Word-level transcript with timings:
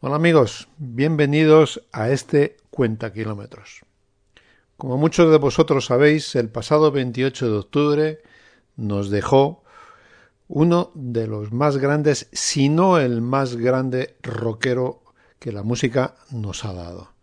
Hola 0.00 0.16
amigos, 0.16 0.68
bienvenidos 0.76 1.82
a 1.90 2.10
este 2.10 2.58
Cuenta 2.68 3.14
Kilómetros. 3.14 3.80
Como 4.76 4.98
muchos 4.98 5.30
de 5.30 5.38
vosotros 5.38 5.86
sabéis, 5.86 6.34
el 6.34 6.50
pasado 6.50 6.92
28 6.92 7.50
de 7.50 7.56
octubre 7.56 8.22
nos 8.76 9.08
dejó 9.08 9.64
uno 10.48 10.92
de 10.94 11.26
los 11.26 11.50
más 11.50 11.78
grandes, 11.78 12.28
si 12.32 12.68
no 12.68 12.98
el 12.98 13.22
más 13.22 13.56
grande 13.56 14.18
rockero 14.22 15.02
que 15.38 15.50
la 15.50 15.62
música 15.62 16.16
nos 16.30 16.66
ha 16.66 16.74
dado. 16.74 17.14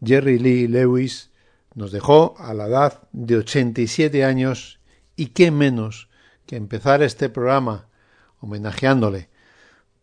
Jerry 0.00 0.38
Lee 0.38 0.68
Lewis 0.68 1.32
nos 1.74 1.90
dejó 1.90 2.36
a 2.38 2.54
la 2.54 2.66
edad 2.66 3.08
de 3.10 3.38
87 3.38 4.24
años 4.24 4.78
y 5.16 5.26
qué 5.26 5.50
menos 5.50 6.08
que 6.46 6.54
empezar 6.54 7.02
este 7.02 7.28
programa 7.28 7.88
homenajeándole, 8.38 9.30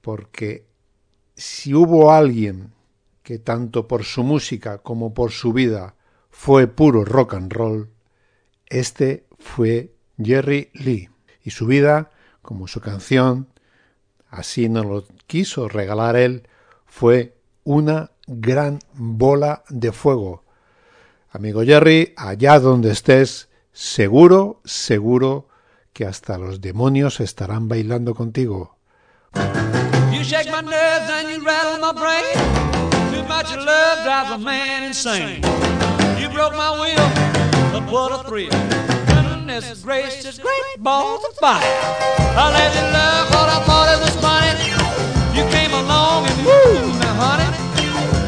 porque 0.02 0.71
si 1.36 1.74
hubo 1.74 2.12
alguien 2.12 2.74
que 3.24 3.40
tanto 3.40 3.88
por 3.88 4.04
su 4.04 4.24
música 4.24 4.80
como 4.80 5.14
por 5.14 5.32
su 5.32 5.54
vida 5.54 5.96
fue 6.30 6.68
puro 6.68 7.06
rock 7.06 7.36
and 7.36 7.54
roll, 7.54 7.90
este 8.68 9.26
fue 9.38 9.94
Jerry 10.18 10.70
Lee. 10.74 11.10
Y 11.44 11.52
su 11.52 11.66
vida, 11.66 12.12
como 12.42 12.68
su 12.68 12.80
canción, 12.80 13.48
así 14.30 14.70
nos 14.70 14.86
lo 14.86 15.06
quiso 15.28 15.68
regalar 15.68 16.16
él, 16.16 16.48
fue 16.86 17.36
una 17.64 18.12
gran 18.28 18.80
bola 18.94 19.64
de 19.70 19.92
fuego. 19.92 20.44
Amigo 21.32 21.64
Jerry, 21.64 22.14
allá 22.18 22.60
donde 22.60 22.92
estés, 22.92 23.50
seguro, 23.72 24.62
seguro 24.66 25.48
que 25.94 26.06
hasta 26.06 26.38
los 26.38 26.62
demonios 26.62 27.20
estarán 27.20 27.68
bailando 27.68 28.16
contigo. 28.16 28.78
Shake 30.24 30.50
rattle 31.42 31.80
my 31.80 31.94
brain. 31.94 32.34
Too 33.12 33.24
much 33.28 33.56
love 33.56 34.04
drives 34.04 34.32
a 34.32 34.38
man 34.38 34.84
insane. 34.84 35.44
You 36.20 36.30
broke 36.30 36.56
my 36.56 36.72
will, 36.72 37.10
but 37.72 37.92
what 37.92 38.12
a 38.12 38.24
thrill. 38.28 38.50
Goodness 39.08 39.82
gracious, 39.84 40.38
great 40.40 40.78
balls 40.80 41.24
of 41.26 41.36
fire. 41.38 41.62
I 41.64 42.52
let 42.54 42.74
you 42.76 42.82
love 42.94 43.30
what 43.32 43.50
I 43.50 43.60
thought 43.66 43.88
it 43.94 44.00
was 44.06 44.16
funny. 44.22 44.42
You 45.36 45.50
came 45.50 45.74
along 45.74 46.28
and 46.28 46.46
woo, 46.46 47.00
now 47.00 47.16
honey, 47.18 47.50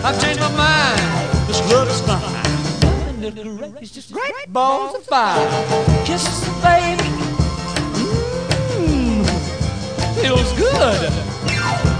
I've 0.03 0.19
changed 0.21 0.39
my 0.39 0.51
mind. 0.55 1.47
This 1.47 1.59
love 1.71 1.89
is 1.89 2.01
fine. 2.01 3.21
Goodness 3.21 3.71
gracious, 3.79 4.11
great 4.11 4.47
balls 4.51 4.95
of 4.95 5.03
fire. 5.03 5.47
Kisses, 6.05 6.47
baby. 6.61 7.09
Mmm, 8.73 9.25
feels 10.19 10.51
good. 10.57 11.22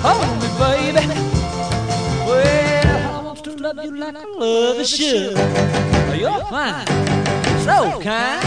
Hold 0.06 0.36
me, 0.42 0.50
baby. 0.60 1.08
Well, 2.28 3.16
I 3.16 3.24
want 3.24 3.44
to 3.46 3.52
love 3.56 3.80
you 3.82 3.96
like 3.96 4.16
I 4.18 4.26
love 4.26 4.78
a 4.78 4.86
should. 4.86 5.38
You're 6.20 6.44
fine, 6.52 6.86
so 7.64 8.02
kind. 8.04 8.44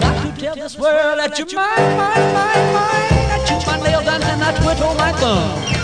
Got 0.00 0.34
to 0.34 0.40
tell 0.40 0.54
this 0.56 0.76
world 0.76 1.18
that 1.20 1.38
you're 1.38 1.46
mine, 1.54 1.96
mine, 1.96 2.34
mine, 2.34 2.72
mine. 2.74 3.30
I 3.30 3.38
chew 3.46 3.58
my 3.70 3.78
nails 3.86 4.06
and 4.08 4.22
then 4.22 4.42
I 4.42 4.50
twiddle 4.58 4.94
my 4.94 5.12
thumb. 5.12 5.76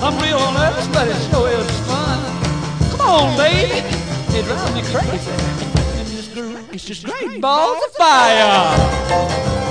I'm 0.00 0.14
real 0.22 0.38
nervous, 0.52 0.86
but 0.94 1.08
it 1.08 1.18
sure 1.28 1.50
is 1.50 1.80
fun. 1.88 2.20
Come 2.92 3.00
on, 3.00 3.36
baby. 3.36 3.82
It 4.38 4.44
drives 4.44 4.74
me 4.74 4.82
crazy. 4.94 5.34
It's 6.72 6.84
just 6.84 7.04
great 7.04 7.40
balls 7.40 7.82
of 7.84 7.92
fire. 7.94 9.67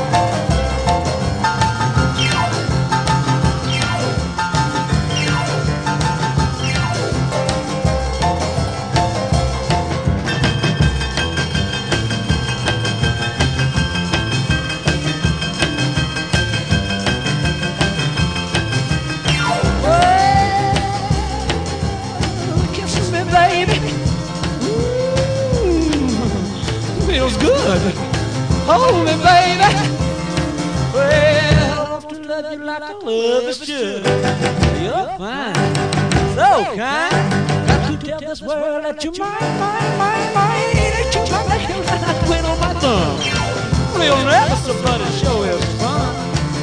Nervous, 44.25 44.67
but 44.83 45.01
it 45.01 45.13
sure 45.21 45.49
is 45.49 45.65
fun. 45.81 46.13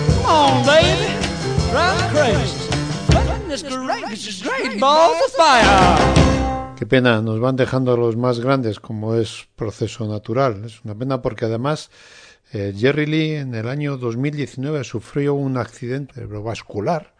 Come 0.06 0.26
on, 0.26 0.66
baby, 0.66 1.10
drive 1.70 1.96
me 1.98 2.06
crazy. 2.14 2.58
Goodness 3.10 3.62
gracious, 3.62 4.42
great 4.42 4.78
balls 4.78 5.16
of 5.26 5.32
fire. 5.32 6.76
Qué 6.76 6.86
pena, 6.86 7.22
nos 7.22 7.40
van 7.40 7.56
dejando 7.56 7.96
los 7.96 8.16
más 8.16 8.40
grandes 8.40 8.78
como 8.80 9.14
es 9.14 9.48
proceso 9.56 10.06
natural. 10.06 10.64
Es 10.64 10.84
una 10.84 10.94
pena 10.94 11.22
porque 11.22 11.46
además 11.46 11.90
eh, 12.52 12.72
Jerry 12.76 13.06
Lee 13.06 13.34
en 13.36 13.54
el 13.54 13.68
año 13.68 13.96
2019 13.96 14.84
sufrió 14.84 15.34
un 15.34 15.56
accidente 15.56 16.14
cerebrovascular 16.14 17.13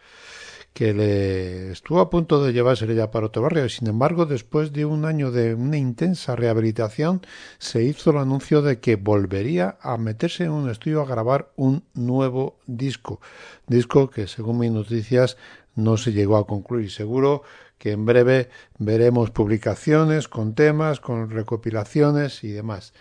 que 0.75 0.93
le 0.93 1.71
estuvo 1.71 2.01
a 2.01 2.11
punto 2.11 2.43
de 2.43 2.53
llevarse 2.53 2.93
ya 2.95 3.13
para 3.13 3.27
otro 3.27 3.43
barrio. 3.43 3.69
Sin 3.69 3.89
embargo, 3.89 4.27
después 4.27 4.73
de 4.73 4.85
un 4.85 5.05
año 5.05 5.31
de 5.31 5.55
una 5.55 5.77
intensa 5.77 6.35
rehabilitación, 6.35 7.23
se 7.59 7.85
hizo 7.85 8.11
el 8.11 8.19
anuncio 8.19 8.61
de 8.61 8.81
que 8.81 8.97
volvería 8.97 9.79
a 9.81 9.97
meterse 9.97 10.45
en 10.45 10.51
un 10.51 10.69
estudio 10.69 11.01
a 11.01 11.07
grabar 11.07 11.53
un 11.55 11.85
nuevo 11.95 12.59
disco. 12.67 13.21
Disco 13.69 14.11
que, 14.11 14.27
según 14.27 14.59
mis 14.59 14.73
noticias, 14.73 15.37
no 15.77 15.97
se 15.97 16.13
llegó 16.13 16.37
a 16.37 16.47
concluir. 16.47 16.91
Seguro 16.91 17.45
que 17.79 17.93
en 17.93 18.05
breve 18.05 18.51
veremos 18.79 19.31
publicaciones 19.31 20.27
con 20.27 20.57
temas, 20.57 20.99
con 20.99 21.31
recopilaciones 21.31 22.43
y 22.43 22.51
demás. 22.51 22.95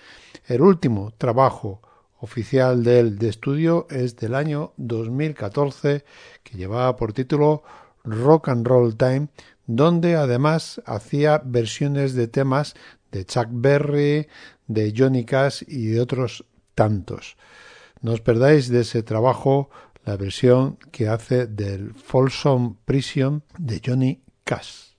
El 0.46 0.62
último 0.62 1.12
trabajo 1.18 1.82
oficial 2.24 2.84
del 2.84 3.18
de 3.18 3.28
estudio 3.28 3.86
es 3.90 4.16
del 4.16 4.34
año 4.34 4.72
2014 4.78 6.06
que 6.42 6.58
llevaba 6.58 6.96
por 6.96 7.12
título 7.12 7.64
Rock 8.06 8.48
and 8.48 8.66
Roll 8.66 8.96
Time, 8.96 9.28
donde 9.68 10.16
además 10.16 10.82
hacía 10.86 11.42
versiones 11.44 12.14
de 12.14 12.30
temas 12.30 12.76
de 13.12 13.26
Chuck 13.26 13.48
Berry, 13.52 14.28
de 14.68 14.94
Johnny 14.96 15.26
Cash 15.26 15.64
y 15.68 15.88
de 15.88 16.00
otros 16.00 16.46
tantos. 16.76 17.36
No 18.00 18.14
os 18.14 18.22
perdáis 18.22 18.70
de 18.70 18.82
ese 18.82 19.04
trabajo 19.04 19.70
la 20.06 20.16
versión 20.16 20.78
que 20.94 21.10
hace 21.10 21.46
del 21.46 21.94
Folsom 21.94 22.78
Prison 22.86 23.44
de 23.58 23.82
Johnny 23.86 24.24
Cash. 24.46 24.93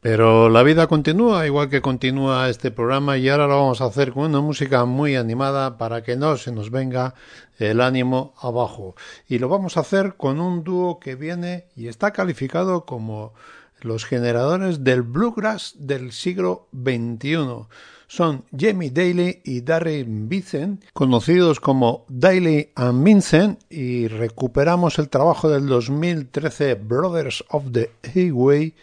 Pero 0.00 0.48
la 0.48 0.62
vida 0.62 0.86
continúa, 0.86 1.44
igual 1.46 1.68
que 1.68 1.82
continúa 1.82 2.48
este 2.48 2.70
programa, 2.70 3.18
y 3.18 3.28
ahora 3.28 3.48
lo 3.48 3.56
vamos 3.56 3.80
a 3.80 3.86
hacer 3.86 4.12
con 4.12 4.26
una 4.26 4.40
música 4.40 4.84
muy 4.84 5.16
animada 5.16 5.76
para 5.76 6.04
que 6.04 6.14
no 6.14 6.36
se 6.36 6.52
nos 6.52 6.70
venga 6.70 7.14
el 7.58 7.80
ánimo 7.80 8.32
abajo. 8.40 8.94
Y 9.26 9.40
lo 9.40 9.48
vamos 9.48 9.76
a 9.76 9.80
hacer 9.80 10.14
con 10.16 10.38
un 10.38 10.62
dúo 10.62 11.00
que 11.00 11.16
viene 11.16 11.64
y 11.74 11.88
está 11.88 12.12
calificado 12.12 12.84
como 12.84 13.34
los 13.80 14.04
generadores 14.04 14.84
del 14.84 15.02
bluegrass 15.02 15.74
del 15.76 16.12
siglo 16.12 16.68
XXI. 16.72 17.66
Son 18.06 18.44
Jamie 18.56 18.90
Daly 18.90 19.40
y 19.44 19.62
Darren 19.62 20.28
Vincent, 20.28 20.84
conocidos 20.92 21.58
como 21.58 22.06
Daly 22.08 22.70
and 22.76 23.04
Vincent, 23.04 23.60
y 23.68 24.06
recuperamos 24.06 25.00
el 25.00 25.08
trabajo 25.08 25.50
del 25.50 25.66
2013 25.66 26.76
Brothers 26.76 27.44
of 27.48 27.64
the 27.72 27.90
Highway 28.14 28.74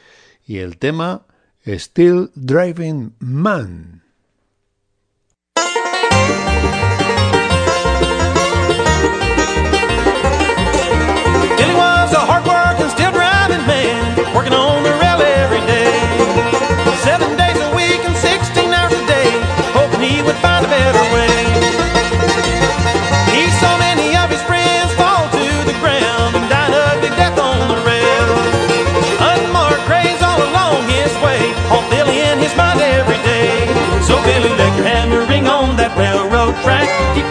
y 0.46 0.60
el 0.60 0.78
tema 0.78 1.26
Still 1.66 2.32
Driving 2.36 3.16
Man. 3.20 4.06
Y 37.16 37.25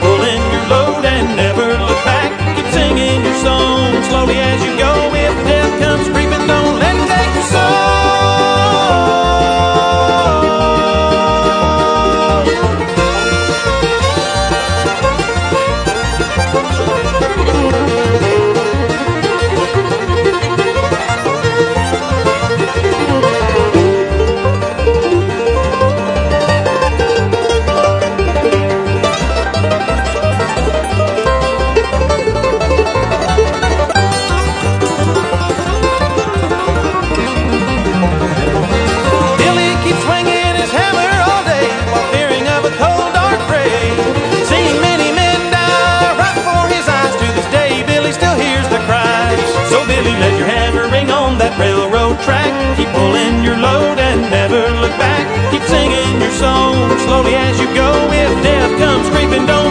pulling 52.94 53.43
your 53.43 53.58
load 53.58 53.99
and 53.99 54.20
never 54.31 54.62
look 54.81 54.94
back. 54.96 55.25
Keep 55.52 55.62
singing 55.75 56.20
your 56.20 56.35
song 56.38 56.75
slowly 57.05 57.35
as 57.35 57.58
you 57.61 57.69
go. 57.75 57.91
If 58.23 58.32
death 58.43 58.73
comes 58.79 59.06
creeping, 59.11 59.46
don't 59.46 59.64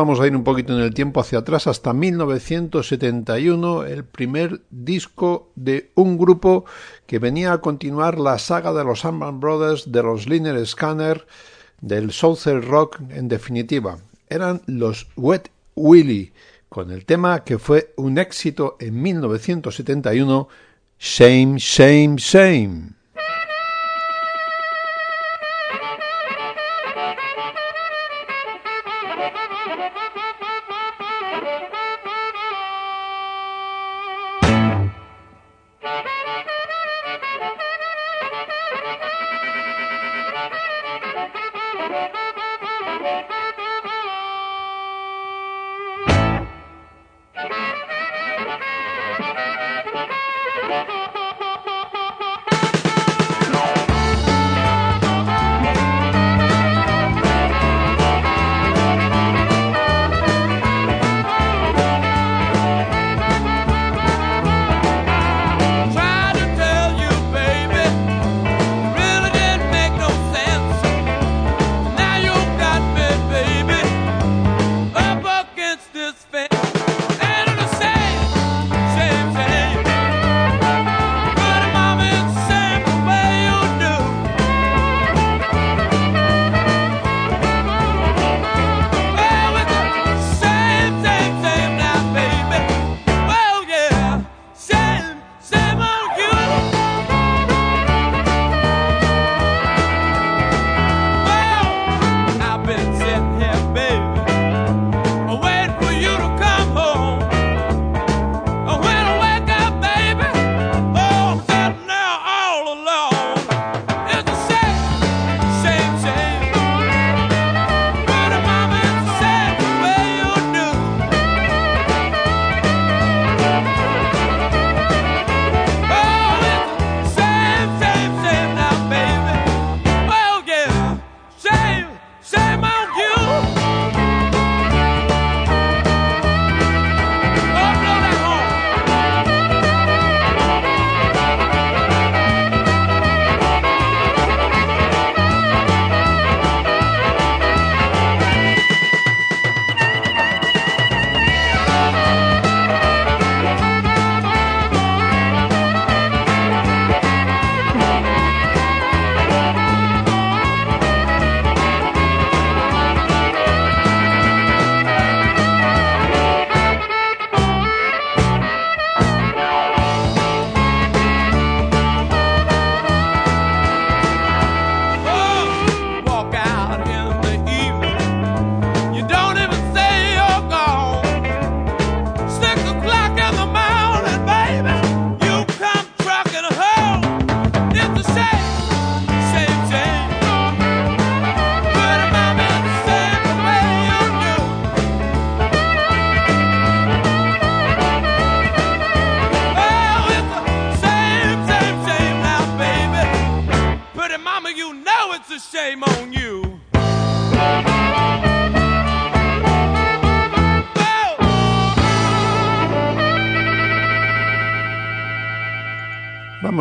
vamos 0.00 0.18
a 0.18 0.26
ir 0.26 0.34
un 0.34 0.44
poquito 0.44 0.72
en 0.72 0.80
el 0.80 0.94
tiempo 0.94 1.20
hacia 1.20 1.40
atrás 1.40 1.66
hasta 1.66 1.92
1971, 1.92 3.84
el 3.84 4.02
primer 4.02 4.62
disco 4.70 5.50
de 5.56 5.90
un 5.94 6.16
grupo 6.16 6.64
que 7.06 7.18
venía 7.18 7.52
a 7.52 7.60
continuar 7.60 8.18
la 8.18 8.38
saga 8.38 8.72
de 8.72 8.82
los 8.82 9.04
Allman 9.04 9.40
Brothers, 9.40 9.92
de 9.92 10.02
los 10.02 10.26
Liner 10.26 10.66
Scanner, 10.66 11.26
del 11.82 12.12
Southern 12.12 12.62
Rock 12.62 12.98
en 13.10 13.28
definitiva. 13.28 13.98
Eran 14.30 14.62
los 14.64 15.06
Wet 15.16 15.50
Willie, 15.74 16.32
con 16.70 16.90
el 16.90 17.04
tema 17.04 17.44
que 17.44 17.58
fue 17.58 17.92
un 17.96 18.16
éxito 18.16 18.78
en 18.80 19.02
1971, 19.02 20.48
Shame, 20.98 21.58
Shame, 21.58 22.16
Shame. 22.16 22.99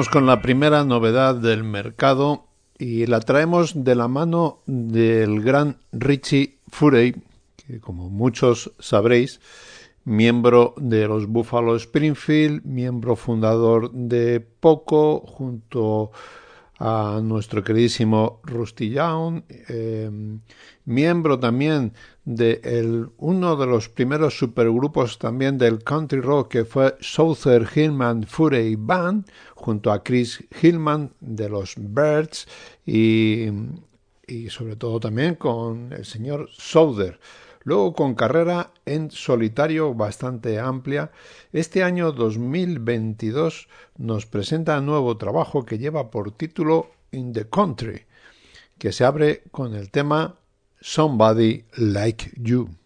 Con 0.08 0.25
la 0.25 0.41
primera 0.41 0.86
novedad 0.86 1.36
del 1.36 1.65
mercado 1.65 2.46
y 2.77 3.06
la 3.06 3.20
traemos 3.20 3.84
de 3.84 3.96
la 3.96 4.08
mano 4.08 4.60
del 4.65 5.41
gran 5.41 5.77
Richie 5.91 6.60
Furey, 6.70 7.15
que 7.58 7.82
como 7.82 8.10
muchos 8.10 8.72
sabréis, 8.79 9.41
miembro 10.06 10.74
de 10.77 11.06
los 11.06 11.27
Buffalo 11.27 11.75
Springfield, 11.75 12.63
miembro 12.63 13.18
fundador 13.18 13.91
de 13.91 14.39
Poco, 14.39 15.20
junto 15.20 16.12
a 16.79 17.20
nuestro 17.22 17.62
queridísimo 17.62 18.39
Rusty 18.44 18.89
Young, 18.89 19.44
eh, 19.50 20.10
miembro 20.86 21.38
también 21.38 21.91
de 22.24 22.62
el, 22.63 23.10
uno 23.18 23.56
de 23.58 23.65
los 23.65 23.89
primeros 23.89 24.38
supergrupos 24.38 25.20
también 25.20 25.58
del 25.58 25.84
country 25.84 26.22
rock 26.22 26.51
que 26.51 26.65
fue 26.65 26.96
Souther 27.01 27.68
Hillman 27.75 28.24
Furey 28.24 28.75
Band, 28.77 29.25
junto 29.60 29.92
a 29.92 30.04
Chris 30.04 30.44
Hillman 30.62 31.13
de 31.20 31.50
los 31.50 31.75
Birds 31.78 32.48
y, 32.86 33.48
y 34.25 34.50
sobre 34.50 34.78
todo 34.78 35.00
también 35.00 35.36
con 35.36 35.92
el 35.92 36.06
señor 36.06 36.50
Souther. 36.51 37.20
Luego 37.63 37.94
con 37.94 38.16
carrera 38.16 38.72
en 38.86 39.12
solitario 39.12 39.94
bastante 39.94 40.60
amplia, 40.60 41.12
este 41.51 41.84
año 41.84 42.13
2022 42.13 43.68
nos 43.98 44.25
presenta 44.25 44.80
nuevo 44.80 45.18
trabajo 45.18 45.66
que 45.66 45.78
lleva 45.78 46.10
por 46.10 46.32
título 46.32 46.89
In 47.12 47.34
the 47.34 47.50
Country, 47.50 48.04
que 48.78 48.94
se 48.94 49.04
abre 49.04 49.44
con 49.51 49.75
el 49.75 49.92
tema 49.92 50.39
Somebody 50.80 51.66
Like 51.75 52.32
You. 52.38 52.79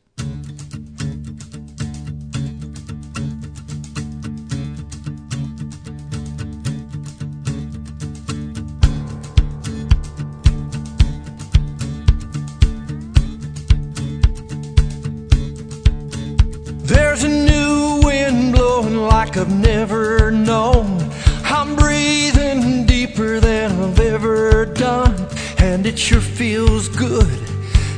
Like 19.26 19.38
I've 19.38 19.58
never 19.58 20.32
known. 20.32 21.00
I'm 21.46 21.78
breathing 21.78 22.86
deeper 22.86 23.40
than 23.40 23.72
I've 23.72 24.00
ever 24.00 24.66
done, 24.66 25.16
and 25.60 25.86
it 25.86 25.98
sure 25.98 26.20
feels 26.20 26.90
good 26.90 27.40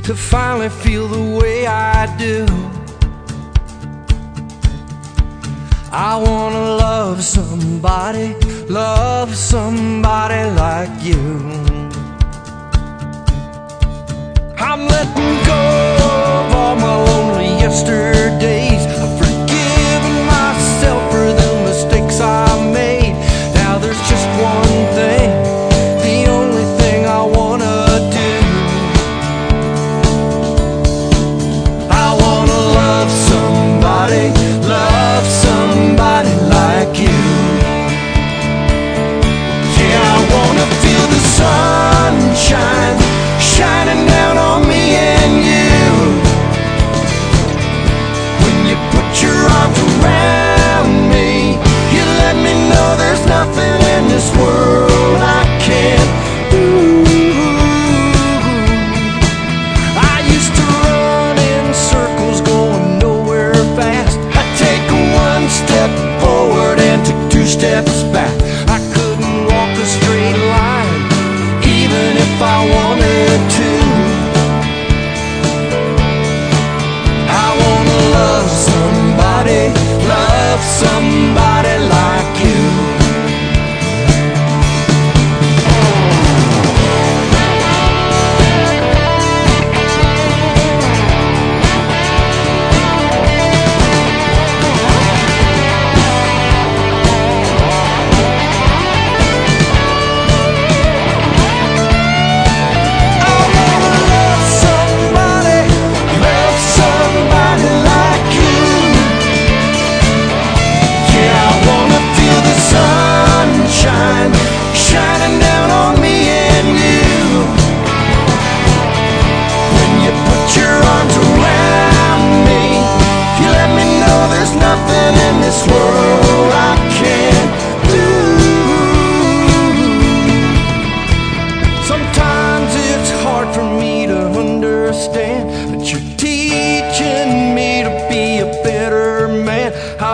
to 0.04 0.14
finally 0.14 0.70
feel 0.70 1.08
the 1.08 1.40
way 1.40 1.66
I 1.66 2.06
do. 2.26 2.46
I 5.92 6.16
wanna 6.28 6.66
love 6.86 7.24
somebody, 7.24 8.36
love 8.70 9.36
somebody 9.36 10.42
like 10.64 10.96
you. 11.10 11.24
I'm 14.68 14.82
letting 14.96 15.36
go 15.52 15.62
of 16.06 16.56
all 16.60 16.76
my 16.76 16.96
lonely 17.08 17.50
yesterdays. 17.64 18.75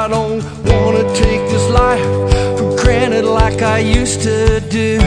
I 0.01 0.07
don't 0.07 0.43
want 0.65 0.97
to 0.97 1.03
take 1.13 1.41
this 1.51 1.69
life 1.69 2.01
for 2.57 2.75
granted 2.75 3.23
like 3.23 3.61
I 3.61 3.77
used 3.77 4.21
to 4.23 4.59
do. 4.59 4.99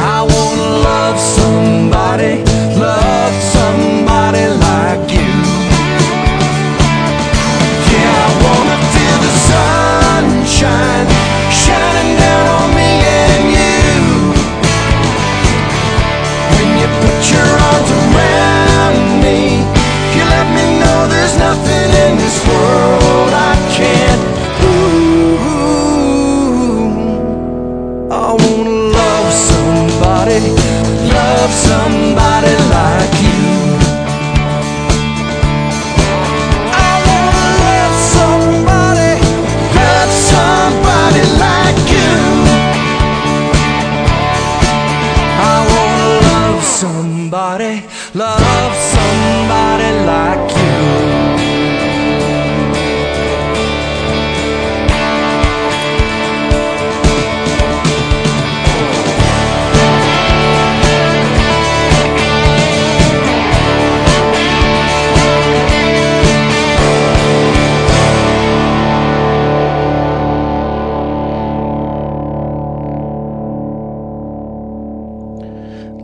I 0.00 0.22
want 0.22 0.56
to 0.62 0.70
love 0.88 1.20
somebody, 1.20 2.42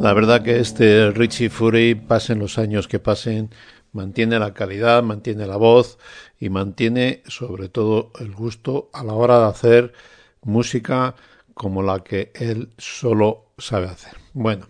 La 0.09 0.15
verdad 0.15 0.43
que 0.43 0.59
este 0.59 1.11
Richie 1.11 1.51
Fury, 1.51 1.95
pasen 1.95 2.39
los 2.39 2.57
años 2.57 2.89
que 2.89 2.99
pasen, 2.99 3.51
mantiene 3.93 4.39
la 4.39 4.55
calidad, 4.55 5.03
mantiene 5.03 5.47
la 5.47 5.59
voz 5.59 5.99
y 6.41 6.49
mantiene 6.49 7.23
sobre 7.27 7.69
todo 7.69 8.11
el 8.19 8.33
gusto 8.33 8.89
a 8.95 9.05
la 9.05 9.13
hora 9.13 9.39
de 9.39 9.45
hacer 9.49 9.93
música 10.41 11.15
como 11.53 11.83
la 11.83 12.03
que 12.03 12.33
él 12.37 12.71
solo 12.79 13.53
sabe 13.59 13.89
hacer. 13.89 14.15
Bueno, 14.33 14.69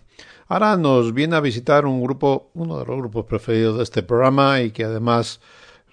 ahora 0.49 0.75
nos 0.75 1.13
viene 1.13 1.37
a 1.37 1.39
visitar 1.39 1.85
un 1.85 2.03
grupo, 2.03 2.51
uno 2.53 2.77
de 2.77 2.85
los 2.85 2.97
grupos 2.97 3.23
preferidos 3.23 3.77
de 3.77 3.83
este 3.83 4.03
programa 4.03 4.59
y 4.59 4.71
que 4.71 4.83
además 4.83 5.39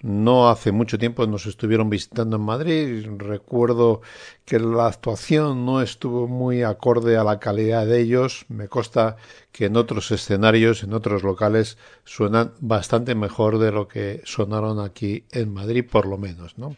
no 0.01 0.49
hace 0.49 0.71
mucho 0.71 0.99
tiempo 0.99 1.25
nos 1.25 1.47
estuvieron 1.47 1.89
visitando 1.89 2.35
en 2.35 2.43
Madrid. 2.43 3.07
Recuerdo 3.17 4.01
que 4.45 4.59
la 4.59 4.87
actuación 4.87 5.65
no 5.65 5.81
estuvo 5.81 6.27
muy 6.27 6.61
acorde 6.61 7.17
a 7.17 7.23
la 7.23 7.39
calidad 7.39 7.87
de 7.87 8.01
ellos. 8.01 8.45
Me 8.47 8.67
consta 8.67 9.17
que 9.51 9.65
en 9.65 9.75
otros 9.75 10.11
escenarios, 10.11 10.83
en 10.83 10.93
otros 10.93 11.23
locales, 11.23 11.79
suenan 12.05 12.53
bastante 12.59 13.15
mejor 13.15 13.57
de 13.57 13.71
lo 13.71 13.87
que 13.87 14.21
sonaron 14.23 14.79
aquí 14.79 15.25
en 15.31 15.51
Madrid, 15.51 15.83
por 15.89 16.05
lo 16.05 16.19
menos. 16.19 16.59
¿no? 16.59 16.75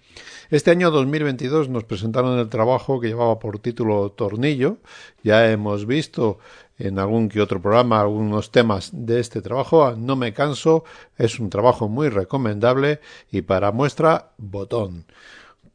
Este 0.50 0.72
año 0.72 0.90
2022 0.90 1.68
nos 1.68 1.84
presentaron 1.84 2.40
el 2.40 2.48
trabajo 2.48 3.02
que 3.02 3.10
llevaba 3.10 3.38
por 3.38 3.60
título 3.60 4.12
Tornillo. 4.12 4.78
Ya 5.24 5.52
hemos 5.52 5.86
visto 5.86 6.40
en 6.80 6.98
algún 6.98 7.30
que 7.30 7.42
otro 7.42 7.62
programa 7.62 8.00
algunos 8.00 8.52
temas 8.52 8.90
de 8.94 9.20
este 9.20 9.42
trabajo. 9.42 9.94
No 9.96 10.16
me 10.16 10.34
canso, 10.34 10.86
es 11.18 11.40
un 11.40 11.50
trabajo 11.50 11.88
muy 11.88 12.10
recomendable 12.10 13.02
y 13.30 13.42
para 13.42 13.72
muestra 13.72 14.32
botón, 14.38 15.06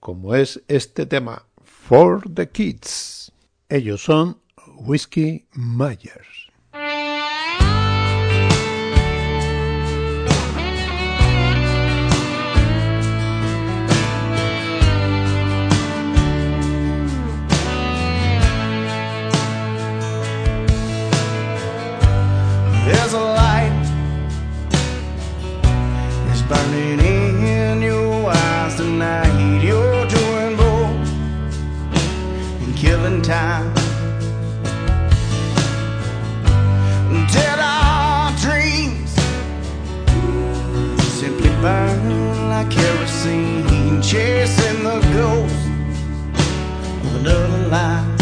como 0.01 0.35
es 0.35 0.63
este 0.67 1.07
tema, 1.07 1.45
For 1.63 2.23
the 2.33 2.49
Kids. 2.49 3.31
Ellos 3.69 4.03
son 4.03 4.39
Whiskey 4.77 5.47
Myers. 5.53 6.34
chasing 44.07 44.85
the 44.85 45.01
ghost 45.15 45.55
of 47.05 47.15
another 47.17 47.69
life. 47.69 48.14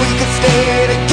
we 0.00 0.08
could 0.18 0.32
stay 0.40 0.86
together. 0.86 1.11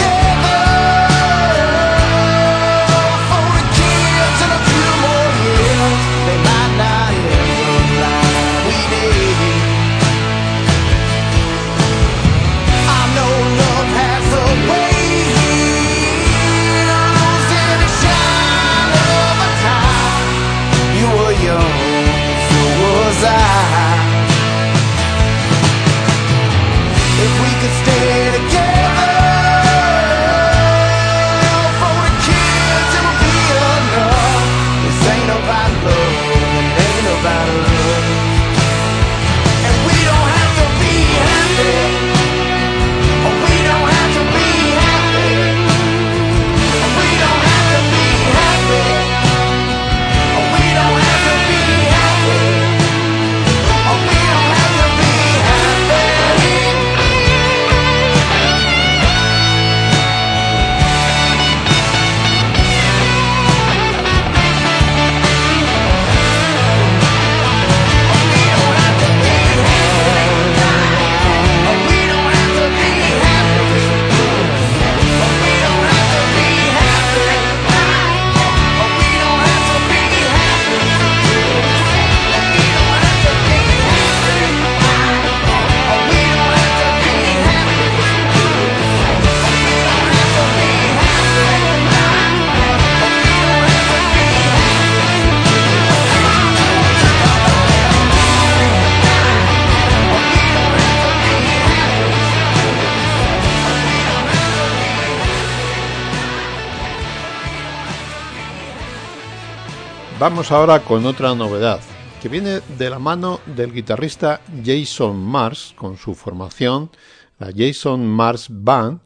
Vamos 110.30 110.52
ahora 110.52 110.82
con 110.82 111.08
otra 111.08 111.34
novedad 111.34 111.80
que 112.22 112.30
viene 112.30 112.62
de 112.78 112.90
la 112.92 113.00
mano 113.00 113.40
del 113.48 113.74
guitarrista 113.74 114.42
Jason 114.64 115.18
Mars 115.18 115.74
con 115.76 115.98
su 115.98 116.14
formación, 116.14 116.92
la 117.40 117.50
Jason 117.52 118.06
Mars 118.06 118.46
Band, 118.48 119.00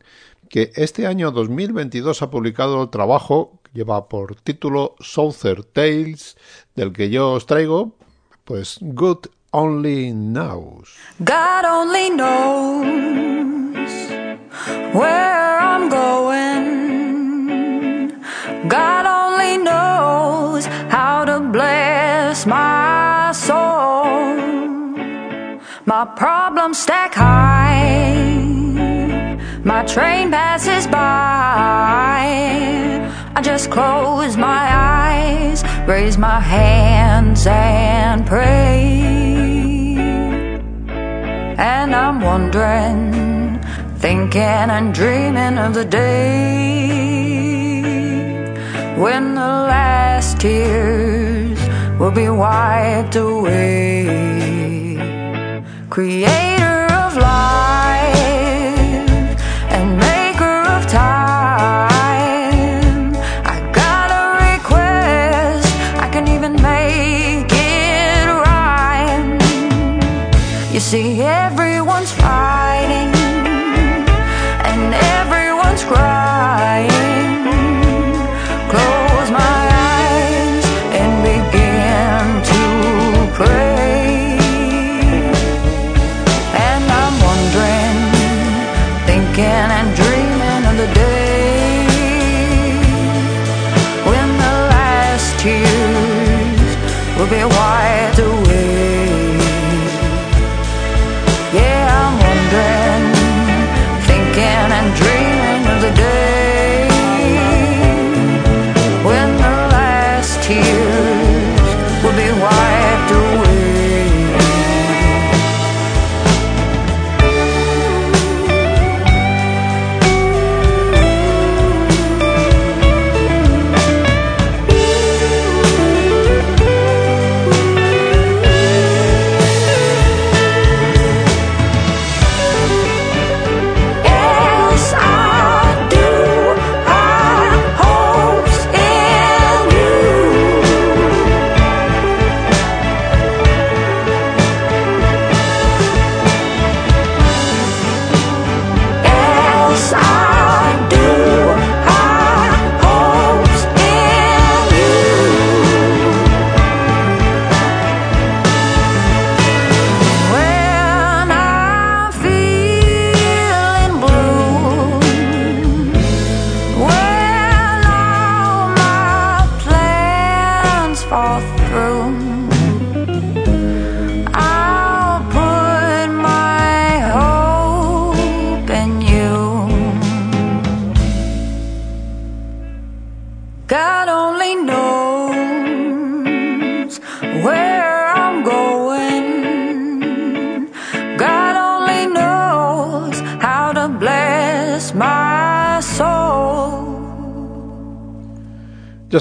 que 0.49 0.73
este 0.75 1.07
año 1.07 1.31
2022 1.31 2.21
ha 2.21 2.29
publicado 2.29 2.83
el 2.83 2.89
trabajo 2.89 3.61
que 3.63 3.71
lleva 3.73 4.09
por 4.09 4.35
título 4.35 4.95
Southern 4.99 5.63
Tales, 5.71 6.35
del 6.75 6.91
que 6.91 7.09
yo 7.09 7.31
os 7.31 7.45
traigo, 7.45 7.95
pues 8.43 8.79
Good 8.81 9.27
Only 9.51 10.11
Knows. 10.11 10.93
God 11.19 11.63
only 11.65 12.09
knows 12.09 12.83
where 14.93 15.57
I'm 15.57 15.87
going. 15.87 16.83
God 18.67 19.02
bless 22.33 22.45
my 22.47 23.31
soul. 23.31 24.05
My 25.85 26.03
problems 26.17 26.79
stack 26.79 27.13
high. 27.13 28.33
My 29.63 29.83
train 29.85 30.31
passes 30.31 30.87
by. 30.87 32.25
I 33.35 33.41
just 33.43 33.69
close 33.69 34.35
my 34.35 34.65
eyes, 34.71 35.63
raise 35.87 36.17
my 36.17 36.39
hands, 36.39 37.45
and 37.45 38.25
pray. 38.25 39.03
And 41.59 41.93
I'm 41.95 42.19
wondering, 42.19 43.61
thinking 43.99 44.69
and 44.75 44.91
dreaming 44.91 45.59
of 45.59 45.75
the 45.75 45.85
day 45.85 47.03
when 48.97 49.35
the 49.35 49.53
last 49.69 50.39
tears 50.39 51.62
will 51.99 52.11
be 52.11 52.29
wiped 52.29 53.15
away. 53.15 54.05
Creator 55.89 56.87
of 57.01 57.15
life 57.17 59.39
and 59.75 59.97
maker 59.97 60.61
of 60.75 60.85
time, 60.87 63.13
I 63.45 63.57
got 63.71 64.09
a 64.11 64.23
request. 64.53 65.67
I 66.05 66.07
can 66.11 66.27
even 66.27 66.53
make 66.61 67.51
it 67.51 68.27
rhyme. 68.45 69.39
You 70.73 70.79
see, 70.79 71.21
everyone's 71.21 71.62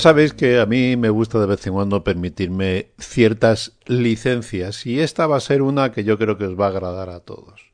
sabéis 0.03 0.35
que 0.35 0.59
a 0.59 0.67
mí 0.67 0.97
me 0.97 1.11
gusta 1.11 1.39
de 1.39 1.47
vez 1.47 1.65
en 1.65 1.75
cuando 1.75 2.03
permitirme 2.03 2.91
ciertas 2.99 3.79
licencias 3.87 4.85
y 4.85 4.99
esta 4.99 5.29
va 5.29 5.37
a 5.37 5.41
ser 5.41 5.63
una 5.63 5.93
que 5.93 6.03
yo 6.03 6.19
creo 6.19 6.37
que 6.37 6.47
os 6.47 6.59
va 6.59 6.67
a 6.67 6.71
agradar 6.71 7.09
a 7.09 7.21
todos. 7.21 7.71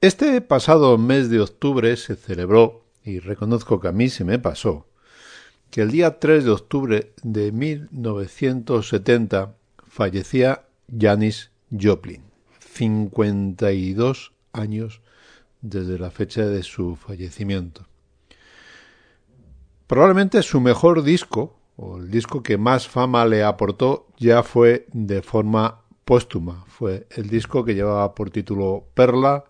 Este 0.00 0.40
pasado 0.40 0.96
mes 0.96 1.28
de 1.28 1.40
octubre 1.40 1.94
se 1.98 2.16
celebró, 2.16 2.86
y 3.04 3.18
reconozco 3.18 3.78
que 3.78 3.88
a 3.88 3.92
mí 3.92 4.08
se 4.08 4.24
me 4.24 4.38
pasó, 4.38 4.86
que 5.70 5.82
el 5.82 5.90
día 5.90 6.18
3 6.18 6.44
de 6.44 6.50
octubre 6.50 7.12
de 7.22 7.52
1970 7.52 9.54
fallecía 9.86 10.64
Janis 10.98 11.50
Joplin, 11.70 12.22
52 12.70 14.32
años 14.54 15.02
desde 15.60 15.98
la 15.98 16.10
fecha 16.10 16.46
de 16.46 16.62
su 16.62 16.96
fallecimiento. 16.96 17.87
Probablemente 19.88 20.42
su 20.42 20.60
mejor 20.60 21.02
disco, 21.02 21.56
o 21.78 21.96
el 21.96 22.10
disco 22.10 22.42
que 22.42 22.58
más 22.58 22.86
fama 22.86 23.24
le 23.24 23.42
aportó, 23.42 24.06
ya 24.18 24.42
fue 24.42 24.86
de 24.92 25.22
forma 25.22 25.80
póstuma. 26.04 26.66
Fue 26.68 27.06
el 27.10 27.30
disco 27.30 27.64
que 27.64 27.74
llevaba 27.74 28.14
por 28.14 28.28
título 28.30 28.84
Perla, 28.92 29.46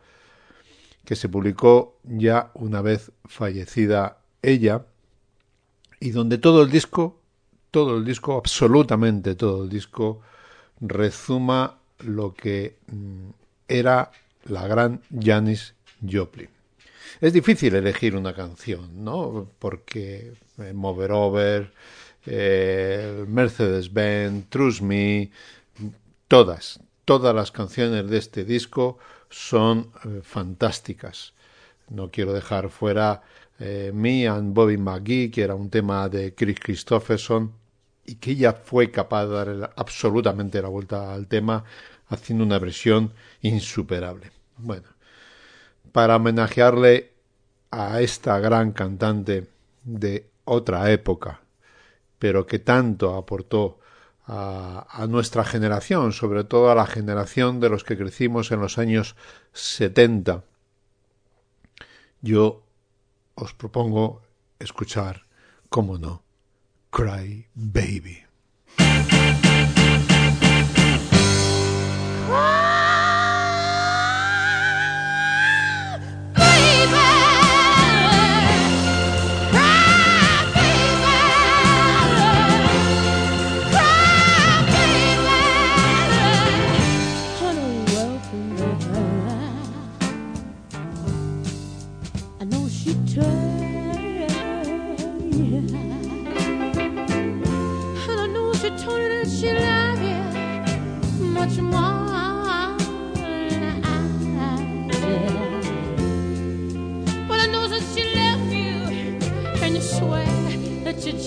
que 1.05 1.17
se 1.17 1.29
publicó 1.29 1.99
ya 2.05 2.53
una 2.55 2.83
vez 2.83 3.11
fallecida 3.25 4.19
ella, 4.41 4.87
y 5.99 6.11
donde 6.11 6.39
todo 6.39 6.63
el 6.63 6.71
disco, 6.71 7.19
todo 7.73 7.97
el 7.97 8.05
disco, 8.05 8.37
absolutamente 8.37 9.35
todo 9.35 9.65
el 9.65 9.69
disco, 9.69 10.21
rezuma 10.81 11.79
lo 11.99 12.33
que 12.33 12.79
mm, 12.87 13.31
era 13.67 14.13
la 14.45 14.69
gran 14.69 15.03
Janis 15.21 15.75
Joplin. 16.09 16.58
Es 17.21 17.33
difícil 17.33 17.75
elegir 17.75 18.17
una 18.17 18.35
canción, 18.35 19.05
¿no? 19.05 19.51
Porque 19.59 20.35
eh, 20.59 20.73
Mover 20.73 21.13
Over, 21.13 21.73
eh, 22.27 23.25
Mercedes-Benz, 23.27 24.49
Trust 24.49 24.81
Me, 24.83 25.31
todas, 26.29 26.81
todas 27.05 27.35
las 27.35 27.51
canciones 27.51 28.09
de 28.09 28.19
este 28.19 28.45
disco 28.45 28.99
son 29.31 29.91
eh, 30.05 30.21
fantásticas. 30.23 31.35
No 31.89 32.11
quiero 32.11 32.33
dejar 32.33 32.69
fuera 32.69 33.23
Me 33.59 34.29
and 34.29 34.55
Bobby 34.55 34.77
McGee, 34.77 35.31
que 35.33 35.43
era 35.43 35.57
un 35.57 35.69
tema 35.69 36.09
de 36.09 36.33
Chris 36.35 36.61
Christopherson 36.61 37.53
y 38.05 38.15
que 38.17 38.31
ella 38.31 38.53
fue 38.53 38.91
capaz 38.91 39.27
de 39.27 39.33
dar 39.33 39.73
absolutamente 39.77 40.63
la 40.63 40.69
vuelta 40.69 41.13
al 41.13 41.27
tema 41.27 41.65
haciendo 42.09 42.45
una 42.45 42.59
versión 42.59 43.13
insuperable. 43.43 44.31
Bueno, 44.57 44.89
para 45.93 46.17
homenajearle 46.17 47.13
a 47.71 48.01
esta 48.01 48.39
gran 48.39 48.73
cantante 48.73 49.49
de 49.85 50.29
otra 50.45 50.91
época, 50.91 51.41
pero 52.19 52.47
que 52.47 52.59
tanto 52.59 53.17
aportó 53.17 53.79
a, 54.27 54.87
a, 54.91 55.07
nuestra 55.07 55.45
generación, 55.45 56.13
sobre 56.13 56.45
todo 56.45 56.71
a 56.71 56.75
la 56.75 56.87
generación 56.87 57.61
de 57.61 57.71
los 57.71 57.85
que 57.85 57.97
crecimos 57.97 58.51
en 58.53 58.61
los 58.61 58.79
años 58.79 59.17
70. 59.53 60.45
Yo 62.21 62.63
os 63.35 63.55
propongo 63.55 64.23
escuchar, 64.59 65.27
cómo 65.69 65.99
no, 65.99 66.23
Cry 66.91 67.47
Baby. 67.55 68.28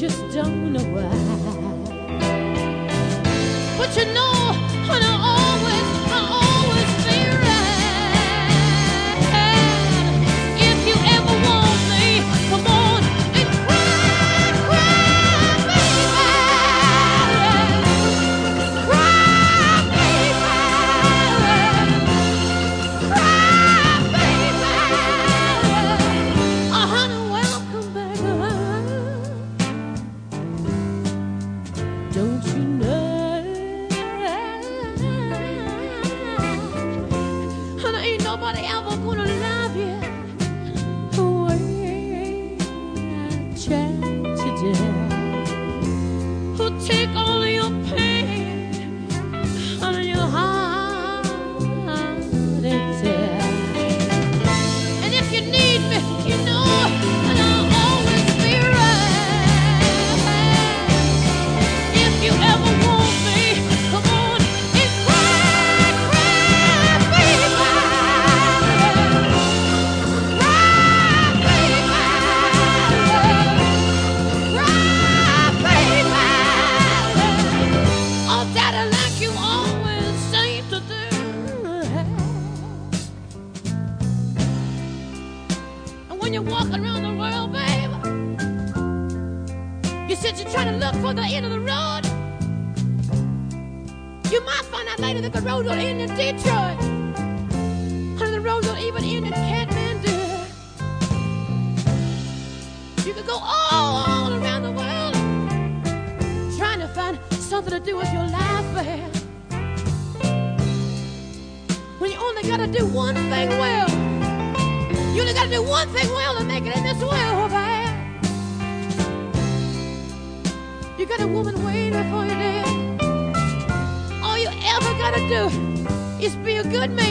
just 0.01 0.33
don't 0.33 0.73
know 0.73 0.83
why. 0.95 1.09
But 3.77 3.95
you 3.95 4.11
know. 4.15 4.60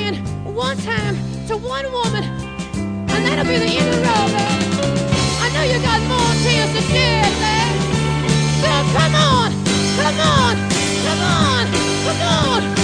man 0.00 0.54
one 0.54 0.76
time 0.78 1.16
to 1.46 1.56
one 1.56 1.90
woman, 1.92 2.24
and 2.24 3.20
that'll 3.26 3.44
be 3.44 3.58
the 3.58 3.72
end 3.78 3.88
of 3.88 3.96
the 3.96 4.02
road, 4.08 4.30
man. 4.32 4.60
I 5.44 5.46
know 5.52 5.64
you 5.70 5.78
got 5.82 6.00
more 6.08 6.32
tears 6.44 6.72
to 6.76 6.82
shed, 6.92 7.32
man. 7.44 7.72
So 8.62 8.70
come 8.96 9.14
on, 9.14 9.50
come 10.00 10.18
on, 10.20 10.54
come 11.04 11.20
on, 11.20 11.66
come 12.04 12.74
on. 12.74 12.79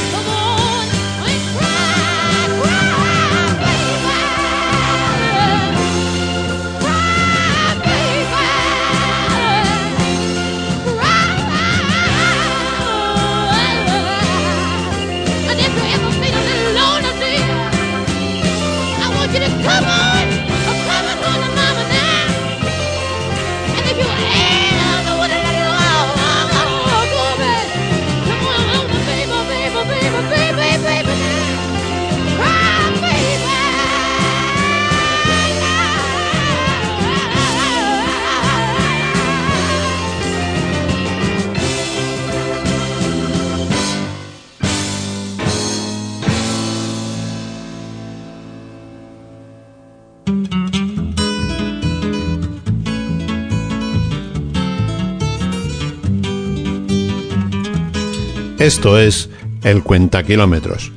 Esto 58.58 58.98
es 58.98 59.28
el 59.64 59.82
Cuenta 59.82 60.22
Kilómetros. 60.22 60.90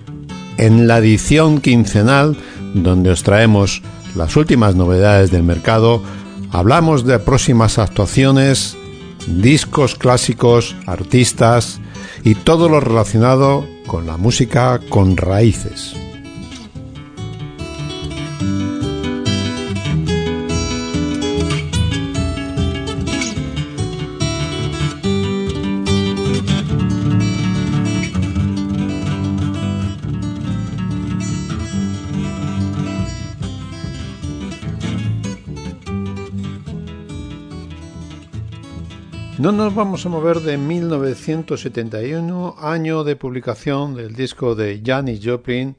En 0.58 0.88
la 0.88 1.00
edición 1.00 1.60
quincenal, 1.60 2.38
donde 2.74 3.10
os 3.10 3.24
traemos 3.24 3.82
las 4.16 4.38
últimas 4.38 4.76
novedades 4.76 5.30
del 5.30 5.44
mercado, 5.44 6.02
hablamos 6.52 7.06
de 7.06 7.20
próximas 7.20 7.78
actuaciones, 7.78 8.78
discos 9.28 9.96
clásicos, 9.96 10.74
artistas 10.86 11.82
y 12.24 12.36
todo 12.36 12.70
lo 12.70 12.80
relacionado 12.80 13.68
con 13.88 14.08
la 14.08 14.16
música 14.16 14.80
con 14.88 15.18
raíces. 15.18 15.98
Nos 39.40 39.74
vamos 39.74 40.06
a 40.06 40.10
mover 40.10 40.42
de 40.42 40.58
1971, 40.58 42.56
año 42.60 43.06
de 43.06 43.16
publicación 43.16 43.96
del 43.96 44.14
disco 44.14 44.54
de 44.54 44.82
Janis 44.86 45.22
Joplin, 45.24 45.78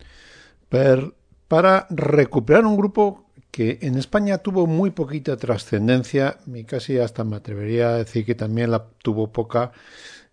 para 1.47 1.87
recuperar 1.91 2.65
un 2.65 2.79
grupo 2.79 3.27
que 3.51 3.79
en 3.83 3.99
España 3.99 4.39
tuvo 4.39 4.67
muy 4.67 4.93
poquita 4.93 5.37
trascendencia 5.37 6.39
y 6.47 6.65
casi 6.65 6.97
hasta 6.99 7.23
me 7.23 7.37
atrevería 7.37 7.91
a 7.91 7.97
decir 7.99 8.25
que 8.25 8.35
también 8.35 8.71
la 8.71 8.87
tuvo 9.03 9.31
poca 9.31 9.73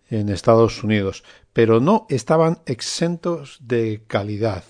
en 0.10 0.30
Estados 0.30 0.82
Unidos, 0.82 1.26
pero 1.52 1.82
no 1.82 2.06
estaban 2.08 2.60
exentos 2.66 3.60
de 3.60 4.04
calidad. 4.08 4.64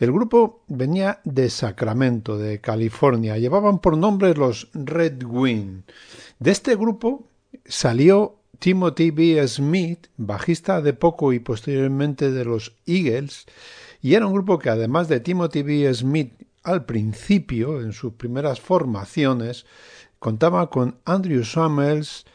El 0.00 0.10
grupo 0.10 0.64
venía 0.66 1.20
de 1.24 1.48
Sacramento, 1.48 2.38
de 2.38 2.60
California. 2.60 3.38
Llevaban 3.38 3.78
por 3.78 3.96
nombre 3.96 4.34
los 4.34 4.68
Red 4.72 5.24
Wing. 5.24 5.82
De 6.38 6.52
este 6.52 6.76
grupo 6.76 7.27
salió 7.64 8.38
Timothy 8.58 9.10
B. 9.10 9.46
Smith, 9.46 10.08
bajista 10.16 10.80
de 10.80 10.92
poco 10.92 11.32
y 11.32 11.38
posteriormente 11.38 12.30
de 12.30 12.44
los 12.44 12.74
Eagles, 12.86 13.46
y 14.00 14.14
era 14.14 14.26
un 14.26 14.32
grupo 14.32 14.58
que 14.58 14.70
además 14.70 15.08
de 15.08 15.20
Timothy 15.20 15.62
B. 15.62 15.94
Smith 15.94 16.32
al 16.62 16.84
principio, 16.84 17.80
en 17.80 17.92
sus 17.92 18.14
primeras 18.14 18.60
formaciones, 18.60 19.64
contaba 20.18 20.68
con 20.70 20.98
Andrew 21.04 21.44
Samuels, 21.44 22.26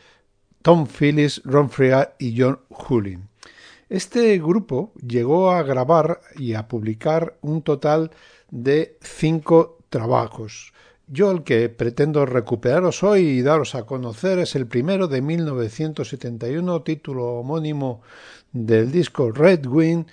Tom 0.62 0.88
Phillips, 0.88 1.42
Ron 1.44 1.70
Freer 1.70 2.16
y 2.20 2.40
John 2.40 2.60
Hullin. 2.70 3.28
Este 3.90 4.38
grupo 4.40 4.94
llegó 5.06 5.52
a 5.52 5.62
grabar 5.62 6.22
y 6.38 6.54
a 6.54 6.68
publicar 6.68 7.38
un 7.42 7.62
total 7.62 8.12
de 8.50 8.98
cinco 9.02 9.78
trabajos. 9.90 10.73
Yo 11.14 11.30
el 11.30 11.44
que 11.44 11.70
pretendo 11.70 12.26
recuperaros 12.26 13.04
hoy 13.04 13.22
y 13.22 13.42
daros 13.44 13.76
a 13.76 13.86
conocer 13.86 14.40
es 14.40 14.56
el 14.56 14.66
primero 14.66 15.08
de 15.08 15.22
1971, 15.22 16.82
título 16.82 17.36
homónimo 17.36 18.02
del 18.52 18.92
disco 18.92 19.32
Red 19.32 19.68
Wing, 19.68 20.06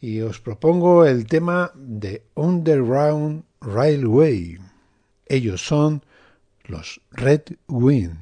y 0.00 0.22
os 0.22 0.40
propongo 0.40 1.06
el 1.06 1.26
tema 1.26 1.70
de 1.76 2.24
Underground 2.34 3.44
Railway. 3.60 4.58
Ellos 5.26 5.64
son 5.64 6.02
los 6.64 7.00
Red 7.12 7.42
Wing. 7.68 8.16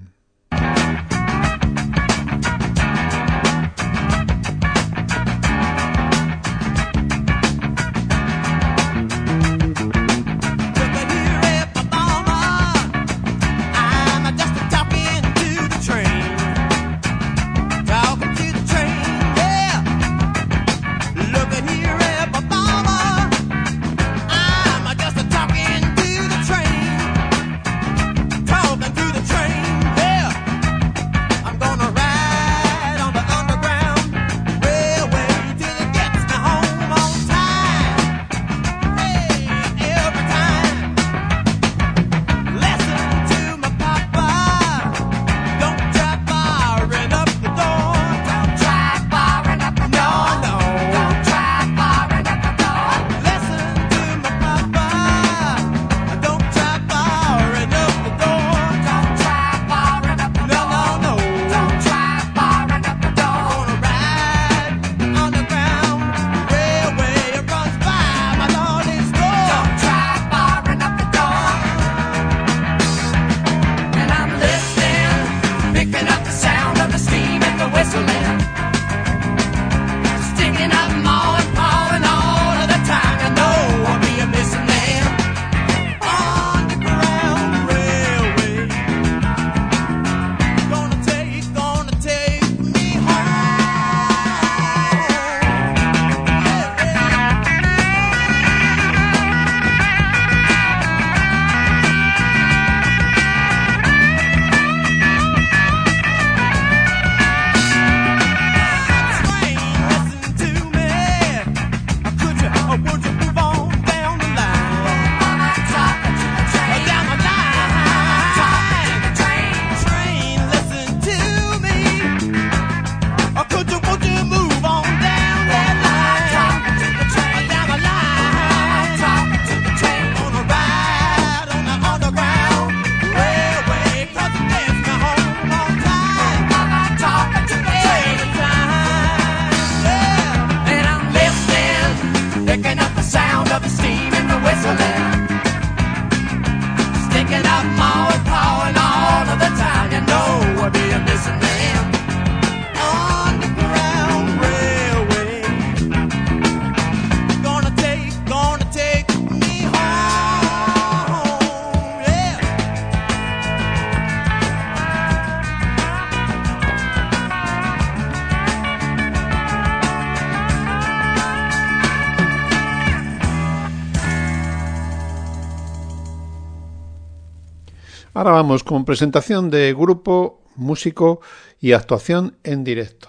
Ahora 178.18 178.32
vamos 178.32 178.64
con 178.64 178.84
presentación 178.84 179.48
de 179.48 179.72
grupo, 179.72 180.42
músico 180.56 181.20
y 181.60 181.70
actuación 181.70 182.36
en 182.42 182.64
directo. 182.64 183.08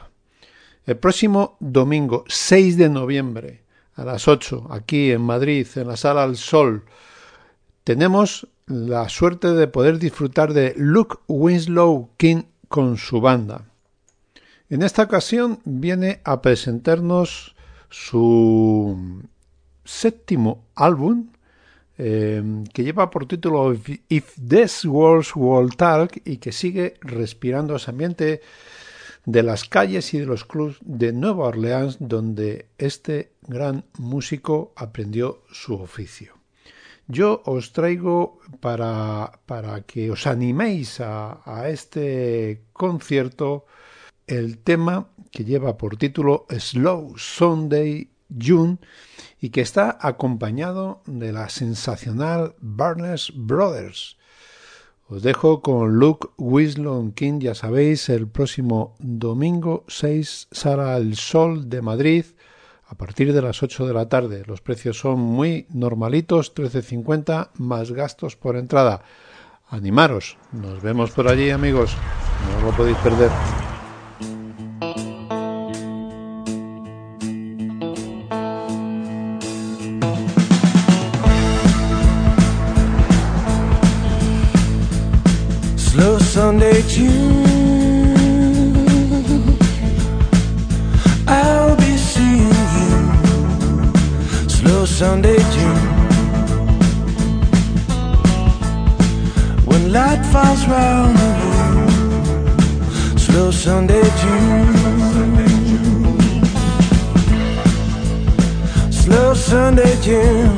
El 0.86 0.98
próximo 0.98 1.58
domingo 1.60 2.26
6 2.28 2.78
de 2.78 2.90
noviembre 2.90 3.64
a 3.96 4.06
las 4.06 4.28
8, 4.28 4.68
aquí 4.70 5.10
en 5.10 5.22
Madrid, 5.22 5.66
en 5.74 5.88
la 5.88 5.98
Sala 5.98 6.22
al 6.22 6.38
Sol, 6.38 6.86
tenemos 7.84 8.50
la 8.68 9.10
suerte 9.10 9.56
de 9.56 9.68
poder 9.68 9.98
disfrutar 9.98 10.54
de 10.54 10.76
Luke 10.78 11.18
Winslow 11.28 12.12
King 12.18 12.44
con 12.68 12.98
su 12.98 13.20
banda. 13.20 13.66
En 14.70 14.84
esta 14.84 15.02
ocasión 15.02 15.60
viene 15.66 16.22
a 16.24 16.44
presentarnos 16.44 17.56
su 17.90 19.24
séptimo 19.84 20.68
álbum 20.76 21.30
eh, 22.00 22.42
que 22.74 22.84
lleva 22.84 23.10
por 23.10 23.28
título 23.28 23.74
If- 23.74 24.34
This 24.48 24.86
World 24.86 25.76
Talk 25.76 26.22
y 26.26 26.38
que 26.38 26.52
sigue 26.52 26.96
respirando 27.02 27.76
ese 27.76 27.92
ambiente 27.92 28.42
de 29.26 29.44
las 29.44 29.66
calles 29.66 30.14
y 30.14 30.20
de 30.20 30.26
los 30.26 30.46
clubs 30.46 30.78
de 30.82 31.12
Nueva 31.14 31.48
Orleans 31.48 31.98
donde 32.00 32.68
este 32.78 33.34
gran 33.42 33.84
músico 33.98 34.72
aprendió 34.76 35.44
su 35.52 35.76
oficio. 35.76 36.34
yo 37.08 37.42
os 37.46 37.74
traigo 37.74 38.40
para, 38.62 39.40
para 39.46 39.82
que 39.82 40.10
os 40.10 40.26
animéis 40.26 41.02
a, 41.02 41.42
a 41.44 41.70
este 41.70 42.62
concierto 42.72 43.66
el 44.28 44.60
tema 44.60 45.10
que 45.32 45.44
lleva 45.44 45.76
por 45.76 45.98
título 45.98 46.46
Slow 46.50 47.18
Sunday 47.18 48.08
June 48.30 48.78
y 49.40 49.50
que 49.50 49.62
está 49.62 49.98
acompañado 50.02 51.02
de 51.06 51.32
la 51.32 51.50
sensacional 51.50 52.56
Barnes 52.60 53.32
Brothers. 53.36 54.18
Os 55.08 55.24
dejo 55.24 55.62
con 55.62 55.96
Luke 55.98 56.28
Wislon 56.38 57.14
King, 57.14 57.40
ya 57.40 57.56
sabéis, 57.56 58.10
el 58.10 58.28
próximo 58.28 58.96
domingo 59.00 59.84
6 59.88 60.50
Sala 60.52 60.94
al 60.94 61.16
Sol 61.16 61.68
de 61.68 61.82
Madrid 61.82 62.26
a 62.86 62.96
partir 62.96 63.34
de 63.34 63.42
las 63.42 63.64
8 63.64 63.88
de 63.88 63.94
la 63.94 64.10
tarde. 64.10 64.44
Los 64.46 64.62
precios 64.62 65.00
son 65.00 65.20
muy 65.20 65.68
normalitos, 65.70 66.54
13.50 66.54 67.50
más 67.56 67.92
gastos 67.92 68.36
por 68.36 68.56
entrada. 68.56 69.04
Animaros, 69.70 70.38
nos 70.52 70.82
vemos 70.82 71.12
por 71.12 71.28
allí 71.28 71.52
amigos, 71.52 71.96
no 72.52 72.68
lo 72.68 72.76
podéis 72.76 72.98
perder. 72.98 73.30
Sunday 95.00 95.38
June. 95.54 95.86
When 99.64 99.94
light 99.94 100.22
falls 100.26 100.68
round 100.68 101.18
the 101.18 101.30
room. 101.40 103.18
Slow 103.18 103.50
Sunday 103.50 104.04
June. 104.22 104.74
Slow 108.92 109.34
Sunday 109.36 109.96
June. 110.02 110.58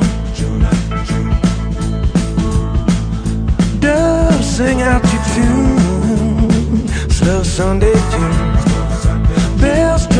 Doves 3.78 4.56
sing 4.56 4.82
out 4.82 5.04
your 5.12 5.24
tune. 5.34 6.88
Slow 7.10 7.44
Sunday 7.44 7.94
June. 8.10 9.60
Bells 9.60 10.11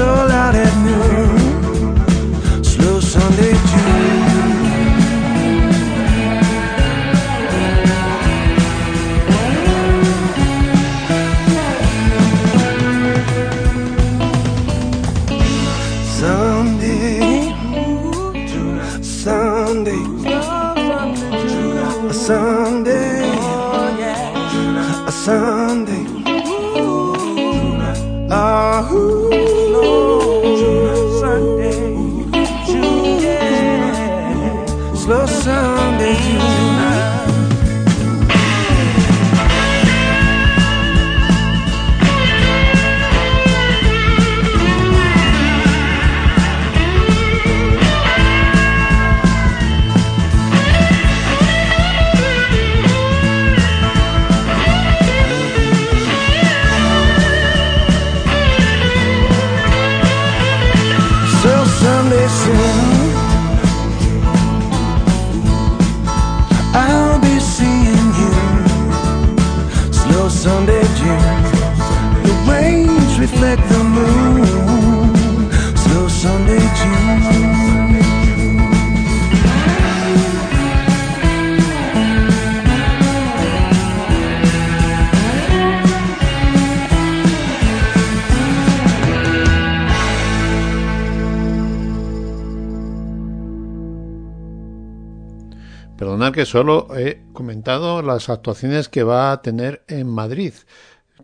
solo 96.53 96.87
he 96.95 97.23
comentado 97.33 98.03
las 98.03 98.29
actuaciones 98.29 98.91
que 98.91 99.05
va 99.05 99.33
a 99.33 99.41
tener 99.41 99.85
en 99.89 100.07
Madrid. 100.07 100.53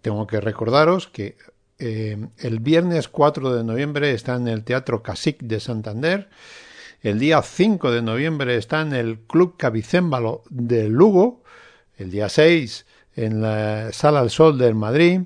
Tengo 0.01 0.27
que 0.27 0.41
recordaros 0.41 1.07
que 1.07 1.37
eh, 1.79 2.17
el 2.39 2.61
viernes 2.61 3.09
4 3.09 3.55
de 3.55 3.63
noviembre 3.63 4.13
está 4.13 4.37
en 4.37 4.49
el 4.49 4.65
Teatro 4.65 5.03
Casic 5.03 5.43
de 5.43 5.61
Santander. 5.61 6.31
El 7.03 7.19
día 7.19 7.43
5 7.43 7.91
de 7.91 8.01
noviembre 8.01 8.57
está 8.57 8.81
en 8.81 8.95
el 8.95 9.19
Club 9.19 9.59
Cabicémbalo 9.59 10.45
de 10.49 10.89
Lugo. 10.89 11.43
El 11.99 12.11
día 12.11 12.31
6 12.31 12.87
en 13.15 13.43
la 13.43 13.93
Sala 13.93 14.21
al 14.21 14.31
Sol 14.31 14.57
del 14.57 14.77
Madrid. 14.77 15.21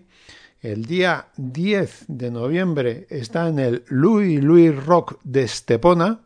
El 0.62 0.84
día 0.84 1.28
10 1.36 2.06
de 2.08 2.32
noviembre 2.32 3.06
está 3.08 3.46
en 3.46 3.60
el 3.60 3.84
Louis 3.86 4.42
Louis 4.42 4.74
Rock 4.84 5.20
de 5.22 5.44
Estepona. 5.44 6.22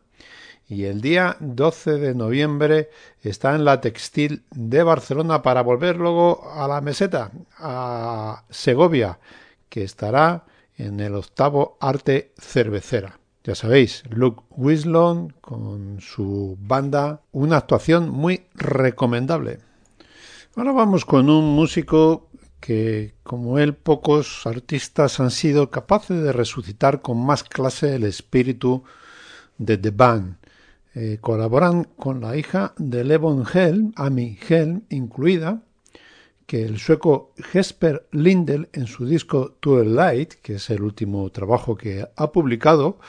Y 0.69 0.83
el 0.83 0.99
día 0.99 1.37
12 1.39 1.93
de 1.93 2.13
noviembre 2.13 2.89
está 3.21 3.55
en 3.55 3.63
la 3.63 3.79
Textil 3.79 4.43
de 4.51 4.83
Barcelona 4.83 5.41
para 5.41 5.61
volver 5.63 5.95
luego 5.95 6.51
a 6.51 6.67
la 6.67 6.81
meseta, 6.81 7.31
a 7.57 8.43
Segovia, 8.49 9.17
que 9.69 9.83
estará 9.83 10.43
en 10.75 10.99
el 10.99 11.15
octavo 11.15 11.77
Arte 11.79 12.33
Cervecera. 12.37 13.17
Ya 13.45 13.55
sabéis, 13.55 14.03
Luke 14.09 14.43
Wislon 14.57 15.33
con 15.39 16.01
su 16.01 16.57
banda, 16.59 17.21
una 17.31 17.57
actuación 17.57 18.09
muy 18.09 18.47
recomendable. 18.53 19.59
Ahora 20.57 20.73
vamos 20.73 21.05
con 21.05 21.29
un 21.29 21.55
músico 21.55 22.27
que, 22.59 23.13
como 23.23 23.57
él, 23.57 23.73
pocos 23.73 24.45
artistas 24.45 25.21
han 25.21 25.31
sido 25.31 25.69
capaces 25.69 26.21
de 26.21 26.33
resucitar 26.33 27.01
con 27.01 27.25
más 27.25 27.45
clase 27.45 27.95
el 27.95 28.03
espíritu 28.03 28.83
de 29.57 29.77
The 29.77 29.91
Band. 29.91 30.35
Eh, 30.95 31.19
colaboran 31.21 31.83
con 31.83 32.21
la 32.21 32.35
hija 32.37 32.73
de 32.77 33.03
Levon 33.03 33.45
Helm, 33.53 33.93
Amy 33.95 34.37
Helm 34.47 34.83
incluida, 34.89 35.61
que 36.47 36.63
el 36.63 36.79
sueco 36.79 37.33
Jesper 37.37 38.07
Lindel 38.11 38.69
en 38.71 38.87
su 38.87 39.05
disco 39.05 39.57
To 39.59 39.79
the 39.79 39.85
Light, 39.85 40.35
que 40.41 40.55
es 40.55 40.69
el 40.69 40.81
último 40.81 41.29
trabajo 41.29 41.75
que 41.75 42.07
ha 42.15 42.31
publicado, 42.31 42.99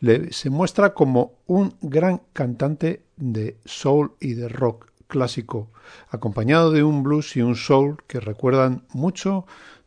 le, 0.00 0.32
se 0.32 0.50
muestra 0.50 0.94
como 0.94 1.34
un 1.46 1.74
gran 1.82 2.22
cantante 2.32 3.02
de 3.16 3.58
soul 3.64 4.12
y 4.18 4.34
de 4.34 4.48
rock 4.48 4.90
clásico, 5.06 5.68
acompañado 6.08 6.72
de 6.72 6.82
un 6.82 7.02
blues 7.02 7.36
y 7.36 7.42
un 7.42 7.54
soul 7.54 7.98
que 8.06 8.18
recuerdan 8.18 8.82
mucho 8.92 9.46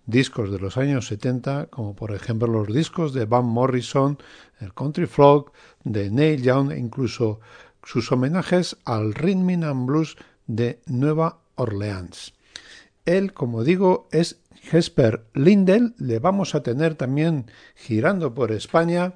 discos 0.10 0.52
de 0.52 0.60
los 0.60 0.78
años 0.78 1.08
70, 1.08 1.68
como 1.68 1.96
por 1.96 2.14
ejemplo 2.14 2.48
los 2.48 2.68
discos 2.74 3.14
de 3.14 3.26
Van 3.26 3.46
Morrison, 3.46 4.18
el 4.60 4.74
Country 4.74 5.06
Frog, 5.06 5.52
de 5.84 6.10
Neil 6.10 6.42
Young 6.42 6.72
e 6.72 6.78
incluso 6.78 7.40
sus 7.84 8.12
homenajes 8.12 8.78
al 8.86 9.14
Rhythm 9.14 9.64
and 9.64 9.86
Blues 9.86 10.18
de 10.48 10.80
Nueva 10.86 11.40
Orleans. 11.56 12.34
Él, 13.06 13.34
como 13.34 13.64
digo, 13.64 14.08
es 14.12 14.40
Jesper 14.62 15.26
Lindel, 15.34 15.96
le 15.98 16.20
vamos 16.20 16.54
a 16.54 16.64
tener 16.64 16.96
también 16.96 17.50
girando 17.76 18.34
por 18.34 18.52
España. 18.52 19.14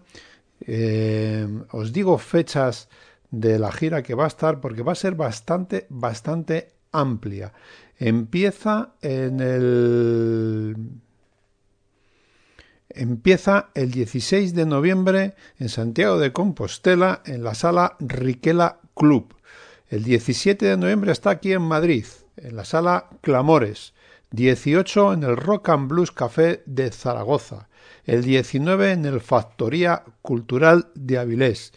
Eh, 0.62 1.48
os 1.72 1.91
digo 1.91 2.18
fechas 2.18 2.88
de 3.30 3.60
la 3.60 3.72
gira 3.72 4.04
que 4.04 4.16
va 4.16 4.26
a 4.26 4.28
estar 4.28 4.62
porque 4.62 4.84
va 4.84 4.94
a 4.94 4.96
ser 4.96 5.16
bastante, 5.16 5.86
bastante 5.89 6.72
amplia. 6.91 7.54
Empieza 8.00 8.94
en 9.02 9.39
el 9.39 10.76
empieza 12.89 13.70
el 13.74 13.91
16 13.91 14.54
de 14.54 14.66
noviembre 14.66 15.36
en 15.60 15.70
Santiago 15.70 16.20
de 16.20 16.32
Compostela 16.32 17.22
en 17.26 17.44
la 17.44 17.56
sala 17.56 17.98
Riquela 18.00 18.80
Club. 18.96 19.36
El 19.89 20.04
17 20.04 20.66
de 20.66 20.78
noviembre 20.78 21.12
está 21.12 21.32
aquí 21.32 21.54
en 21.54 21.64
Madrid, 21.64 22.06
en 22.38 22.56
la 22.56 22.66
sala 22.66 23.10
Clamores. 23.22 23.94
18 24.32 25.14
en 25.14 25.24
el 25.24 25.38
Rock 25.38 25.70
and 25.70 25.88
Blues 25.88 26.12
Café 26.12 26.64
de 26.66 26.91
Zaragoza. 26.91 27.70
El 28.06 28.24
19 28.24 28.91
en 28.91 29.06
el 29.06 29.22
Factoría 29.22 30.04
Cultural 30.24 30.89
de 30.96 31.20
Avilés. 31.20 31.74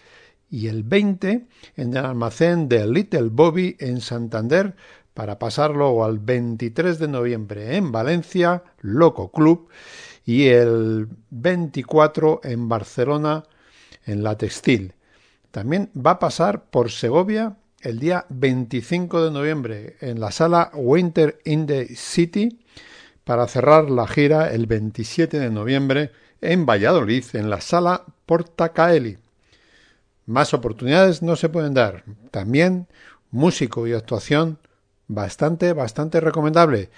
Y 0.49 0.69
el 0.69 0.83
20 0.83 1.47
en 1.77 1.97
el 1.97 2.05
almacén 2.05 2.69
de 2.69 2.87
Little 2.87 3.29
Bobby 3.31 3.77
en 3.79 4.01
Santander 4.01 4.75
para 5.17 5.39
pasar 5.39 5.71
luego 5.71 6.05
al 6.05 6.19
23 6.19 6.99
de 6.99 7.09
noviembre 7.09 7.77
en 7.77 7.91
Valencia, 7.91 8.62
Loco 8.83 9.33
Club, 9.33 9.71
y 10.27 10.49
el 10.49 11.09
24 11.31 12.43
en 12.45 12.69
Barcelona, 12.69 13.45
en 14.05 14.23
La 14.23 14.37
Textil. 14.37 14.93
También 15.51 15.91
va 15.97 16.12
a 16.12 16.19
pasar 16.19 16.64
por 16.64 16.91
Segovia 16.91 17.57
el 17.81 17.99
día 17.99 18.27
25 18.29 19.25
de 19.25 19.31
noviembre 19.31 19.97
en 20.03 20.21
la 20.21 20.31
sala 20.31 20.71
Winter 20.75 21.39
in 21.47 21.67
the 21.67 21.87
City 21.97 22.61
para 23.25 23.49
cerrar 23.49 23.91
la 23.91 24.07
gira 24.07 24.53
el 24.53 24.67
27 24.67 25.39
de 25.39 25.51
noviembre 25.51 26.12
en 26.43 26.67
Valladolid 26.67 27.25
en 27.33 27.49
la 27.49 27.62
sala 27.62 28.05
Portacaeli. 28.27 29.17
Más 30.27 30.53
oportunidades 30.53 31.23
no 31.23 31.37
se 31.37 31.49
pueden 31.49 31.73
dar. 31.73 32.05
También 32.31 32.87
músico 33.31 33.87
y 33.87 33.95
actuación 33.95 34.59
bastante, 35.09 35.72
bastante 35.72 36.20
recomendable. 36.20 36.90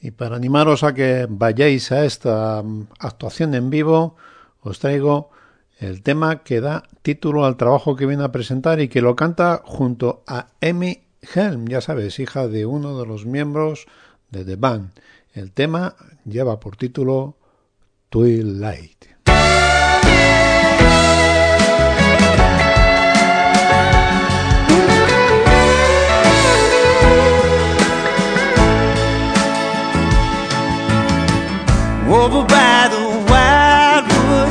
Y 0.00 0.10
para 0.10 0.36
animaros 0.36 0.82
a 0.82 0.92
que 0.92 1.26
vayáis 1.28 1.90
a 1.92 2.04
esta 2.04 2.62
mm, 2.62 2.88
actuación 2.98 3.54
en 3.54 3.70
vivo, 3.70 4.16
os 4.60 4.78
traigo 4.78 5.30
el 5.78 6.02
tema 6.02 6.42
que 6.44 6.60
da 6.60 6.84
título 7.02 7.44
al 7.44 7.56
trabajo 7.56 7.96
que 7.96 8.06
viene 8.06 8.24
a 8.24 8.32
presentar 8.32 8.80
y 8.80 8.88
que 8.88 9.00
lo 9.00 9.16
canta 9.16 9.62
junto 9.64 10.22
a 10.26 10.48
Emmy 10.60 11.04
Helm, 11.34 11.66
ya 11.68 11.80
sabes, 11.80 12.18
hija 12.18 12.48
de 12.48 12.66
uno 12.66 12.98
de 12.98 13.06
los 13.06 13.26
miembros 13.26 13.86
de 14.30 14.44
The 14.44 14.56
Band. 14.56 14.92
El 15.32 15.52
tema 15.52 15.96
lleva 16.24 16.60
por 16.60 16.76
título 16.76 17.38
Twilight. 18.10 19.13
Over 32.12 32.44
by 32.46 32.88
the 32.90 33.04
wildwood, 33.30 34.50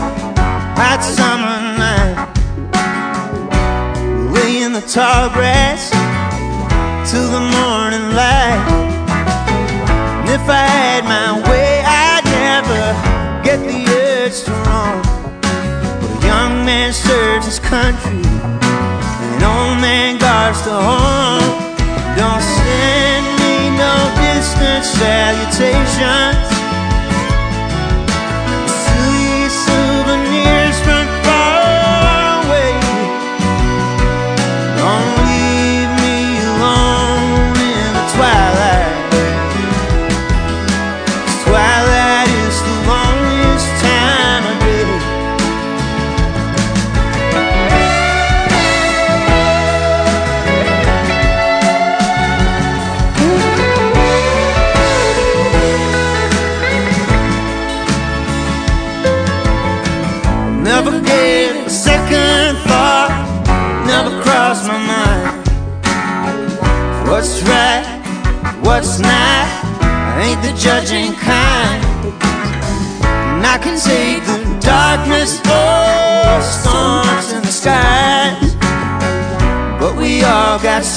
hot 0.77 1.01
summer 1.01 1.57
night. 1.77 2.17
Lay 4.33 4.63
in 4.63 4.73
the 4.73 4.81
tall 4.81 5.29
grass 5.29 5.91
till 7.09 7.29
the 7.29 7.39
morning 7.39 8.15
light. 8.15 8.65
And 10.21 10.29
if 10.29 10.49
I 10.49 10.65
had 10.65 11.03
my 11.05 11.41
way, 11.49 11.83
I'd 11.85 12.25
never 12.25 12.83
get 13.43 13.59
the 13.59 13.79
urge 14.01 14.43
to 14.45 14.51
roam. 14.51 15.01
But 16.01 16.23
a 16.23 16.25
young 16.25 16.65
man 16.65 16.91
serves 16.93 17.45
his 17.45 17.59
country, 17.59 18.21
and 19.21 19.29
an 19.35 19.43
old 19.43 19.77
man 19.79 20.17
guards 20.17 20.61
the 20.63 20.73
home. 20.73 21.75
Don't 22.17 22.41
send 22.41 23.25
me 23.41 23.77
no 23.77 23.93
distant 24.21 24.85
salutations. 24.85 26.52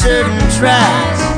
certain 0.06 0.38
tracks. 0.50 1.35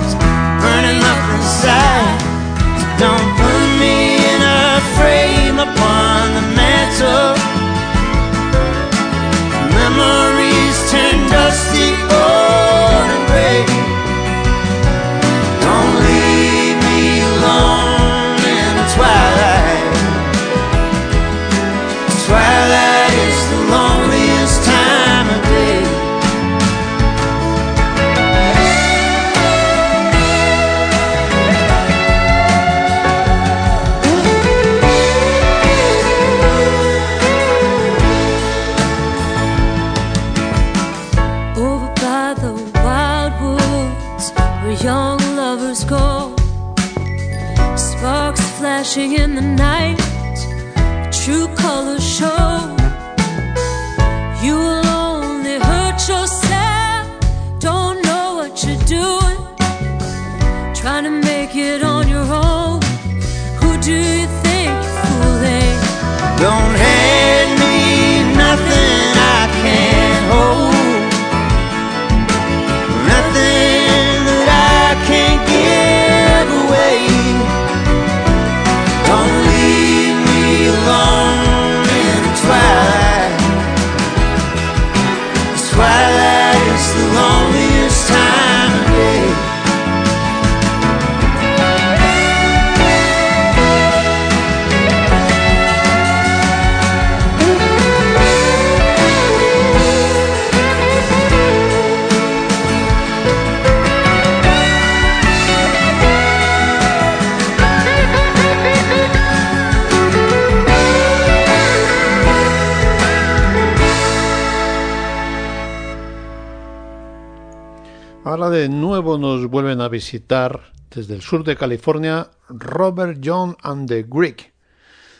Visitar 119.98 120.72
desde 120.94 121.16
el 121.16 121.22
sur 121.22 121.42
de 121.42 121.56
California 121.56 122.30
Robert 122.48 123.18
John 123.20 123.56
and 123.62 123.88
the 123.88 124.06
Greek, 124.08 124.52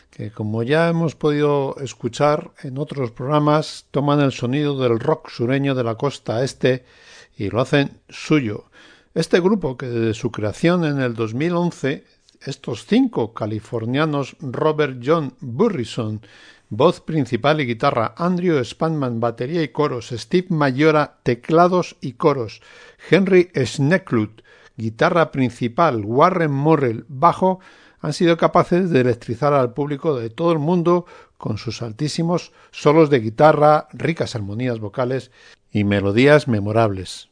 que 0.09 0.31
como 0.31 0.63
ya 0.63 0.87
hemos 0.87 1.15
podido 1.15 1.75
escuchar 1.81 2.51
en 2.63 2.77
otros 2.77 3.11
programas, 3.11 3.87
toman 3.91 4.21
el 4.21 4.31
sonido 4.31 4.79
del 4.79 4.97
rock 4.97 5.31
sureño 5.31 5.75
de 5.75 5.83
la 5.83 5.95
costa 5.95 6.45
este 6.45 6.85
y 7.35 7.49
lo 7.49 7.59
hacen 7.59 7.99
suyo. 8.07 8.69
Este 9.13 9.41
grupo, 9.41 9.75
que 9.75 9.87
desde 9.87 10.13
su 10.13 10.31
creación 10.31 10.85
en 10.85 11.01
el 11.01 11.13
2011, 11.13 12.05
estos 12.39 12.85
cinco 12.85 13.33
californianos, 13.33 14.37
Robert 14.39 15.01
John 15.03 15.33
Burrison, 15.41 16.21
voz 16.69 17.01
principal 17.01 17.59
y 17.59 17.65
guitarra, 17.65 18.13
Andrew 18.15 18.63
Spanman, 18.63 19.19
batería 19.19 19.61
y 19.61 19.67
coros, 19.67 20.13
Steve 20.15 20.47
Mayora, 20.51 21.17
teclados 21.23 21.97
y 21.99 22.13
coros, 22.13 22.61
Henry 23.11 23.51
Sneklut, 23.53 24.41
guitarra 24.79 25.31
principal, 25.31 26.03
Warren 26.03 26.51
Morrell, 26.51 27.05
bajo, 27.07 27.59
han 27.99 28.13
sido 28.13 28.37
capaces 28.37 28.89
de 28.89 29.01
electrizar 29.01 29.53
al 29.53 29.73
público 29.73 30.17
de 30.17 30.29
todo 30.29 30.51
el 30.51 30.59
mundo 30.59 31.05
con 31.37 31.57
sus 31.57 31.81
altísimos 31.81 32.51
solos 32.71 33.09
de 33.09 33.19
guitarra, 33.19 33.87
ricas 33.93 34.35
armonías 34.35 34.79
vocales 34.79 35.31
y 35.71 35.83
melodías 35.83 36.47
memorables. 36.47 37.29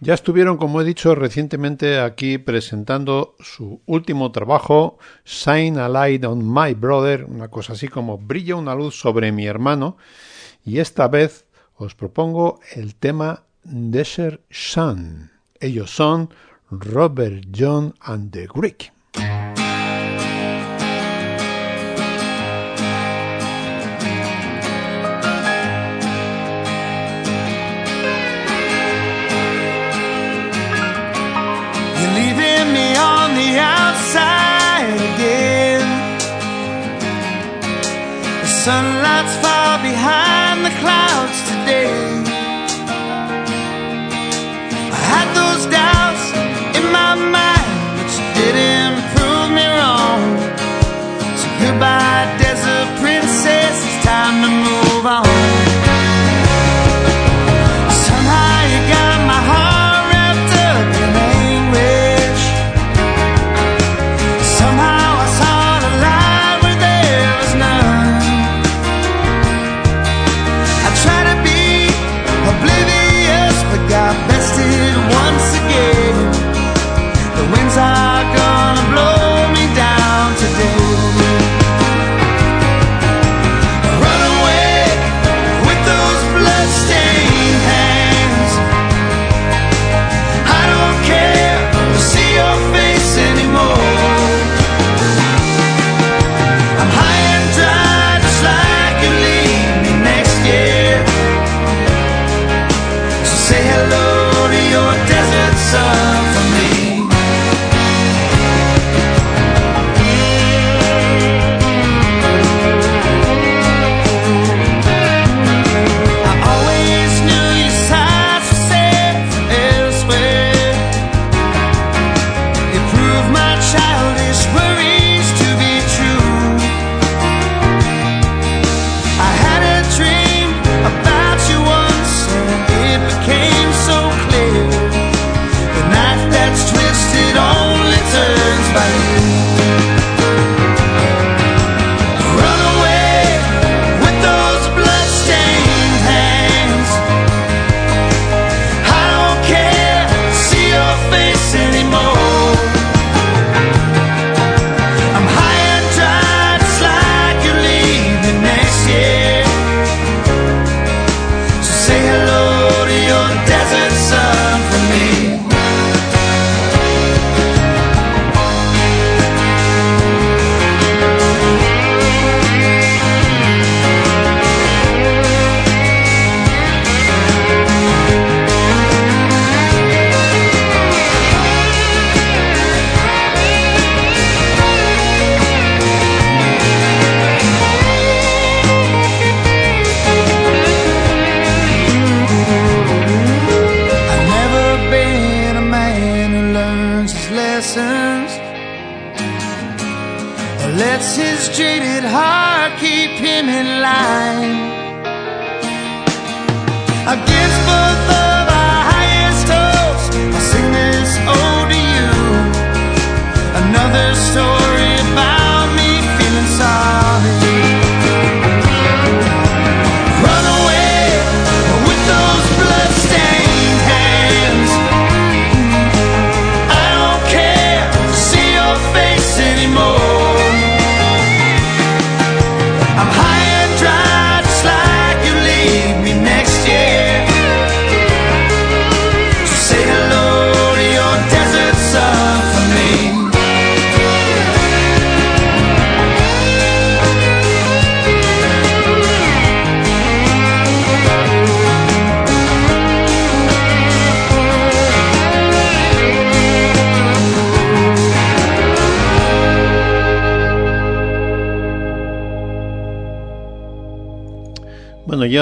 Ya 0.00 0.14
estuvieron, 0.14 0.58
como 0.58 0.80
he 0.80 0.84
dicho 0.84 1.16
recientemente, 1.16 1.98
aquí 1.98 2.38
presentando 2.38 3.34
su 3.40 3.80
último 3.84 4.30
trabajo, 4.30 4.98
Shine 5.24 5.80
a 5.80 5.88
Light 5.88 6.24
on 6.24 6.48
My 6.48 6.74
Brother, 6.74 7.24
una 7.24 7.48
cosa 7.48 7.72
así 7.72 7.88
como 7.88 8.16
Brilla 8.16 8.54
una 8.54 8.76
luz 8.76 8.98
sobre 8.98 9.32
mi 9.32 9.46
hermano, 9.46 9.96
y 10.64 10.78
esta 10.78 11.08
vez 11.08 11.46
os 11.74 11.96
propongo 11.96 12.60
el 12.76 12.94
tema 12.94 13.42
Desert 13.64 14.40
Sun. 14.50 15.37
Ellos 15.60 15.90
son 15.90 16.28
Robert 16.70 17.50
John 17.50 17.94
and 18.06 18.30
the 18.30 18.46
Greek. 18.46 18.90
Sunlight's 38.64 39.34
far 39.36 39.78
behind 39.82 40.66
the 40.66 40.70
clouds 40.78 41.40
today. 41.48 42.27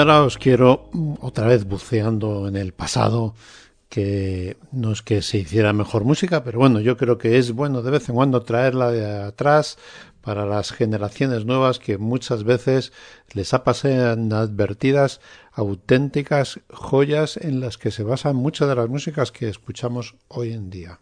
Ahora 0.07 0.23
os 0.23 0.37
quiero 0.37 0.89
otra 1.19 1.47
vez 1.47 1.65
buceando 1.65 2.47
en 2.47 2.55
el 2.55 2.71
pasado, 2.71 3.35
que 3.89 4.55
no 4.71 4.93
es 4.93 5.01
que 5.01 5.21
se 5.21 5.39
hiciera 5.39 5.73
mejor 5.73 6.05
música, 6.05 6.45
pero 6.45 6.59
bueno, 6.59 6.79
yo 6.79 6.95
creo 6.95 7.17
que 7.17 7.37
es 7.37 7.51
bueno 7.51 7.81
de 7.81 7.91
vez 7.91 8.07
en 8.07 8.15
cuando 8.15 8.41
traerla 8.43 8.89
de 8.89 9.05
atrás 9.05 9.77
para 10.21 10.45
las 10.45 10.71
generaciones 10.71 11.43
nuevas 11.43 11.79
que 11.79 11.97
muchas 11.97 12.45
veces 12.45 12.93
les 13.33 13.53
ha 13.53 13.65
pasado 13.65 14.13
advertidas 14.37 15.19
auténticas 15.51 16.61
joyas 16.69 17.35
en 17.35 17.59
las 17.59 17.77
que 17.77 17.91
se 17.91 18.03
basan 18.03 18.37
muchas 18.37 18.69
de 18.69 18.75
las 18.75 18.87
músicas 18.87 19.33
que 19.33 19.49
escuchamos 19.49 20.15
hoy 20.29 20.53
en 20.53 20.69
día. 20.69 20.99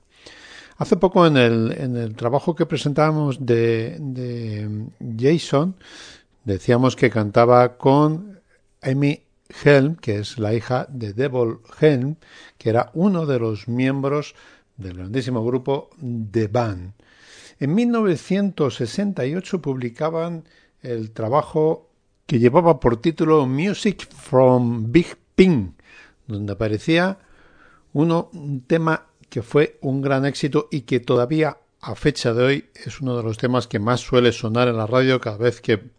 Hace 0.78 0.98
poco 0.98 1.28
en 1.28 1.38
el, 1.38 1.76
en 1.78 1.96
el 1.96 2.16
trabajo 2.16 2.56
que 2.56 2.66
presentábamos 2.66 3.46
de 3.46 4.90
Jason, 5.16 5.76
decíamos 6.44 6.96
que 6.96 7.12
cantaba 7.12 7.78
con 7.78 8.35
Amy 8.86 9.24
Helm, 9.64 9.96
que 9.96 10.20
es 10.20 10.38
la 10.38 10.54
hija 10.54 10.88
de 10.90 11.14
Devil 11.14 11.58
Helm, 11.80 12.16
que 12.58 12.70
era 12.70 12.92
uno 12.94 13.26
de 13.26 13.40
los 13.40 13.68
miembros 13.68 14.36
del 14.78 14.98
grandísimo 14.98 15.44
grupo 15.44 15.90
The 16.32 16.48
Band. 16.48 16.94
En 17.60 17.74
1968 17.74 19.62
publicaban 19.62 20.44
el 20.82 21.12
trabajo 21.12 21.90
que 22.26 22.40
llevaba 22.40 22.80
por 22.80 23.02
título 23.02 23.46
Music 23.46 24.08
from 24.12 24.92
Big 24.92 25.18
Pink, 25.36 25.80
donde 26.28 26.54
aparecía 26.54 27.20
uno, 27.94 28.30
un 28.34 28.62
tema 28.62 29.06
que 29.30 29.42
fue 29.42 29.78
un 29.82 30.02
gran 30.02 30.26
éxito 30.26 30.68
y 30.72 30.82
que 30.82 31.00
todavía 31.00 31.58
a 31.82 31.96
fecha 31.96 32.34
de 32.34 32.44
hoy 32.44 32.70
es 32.74 33.00
uno 33.00 33.16
de 33.16 33.24
los 33.24 33.38
temas 33.38 33.68
que 33.68 33.80
más 33.80 34.02
suele 34.02 34.32
sonar 34.32 34.68
en 34.68 34.78
la 34.78 34.88
radio 34.88 35.22
cada 35.22 35.38
vez 35.38 35.62
que 35.62 35.92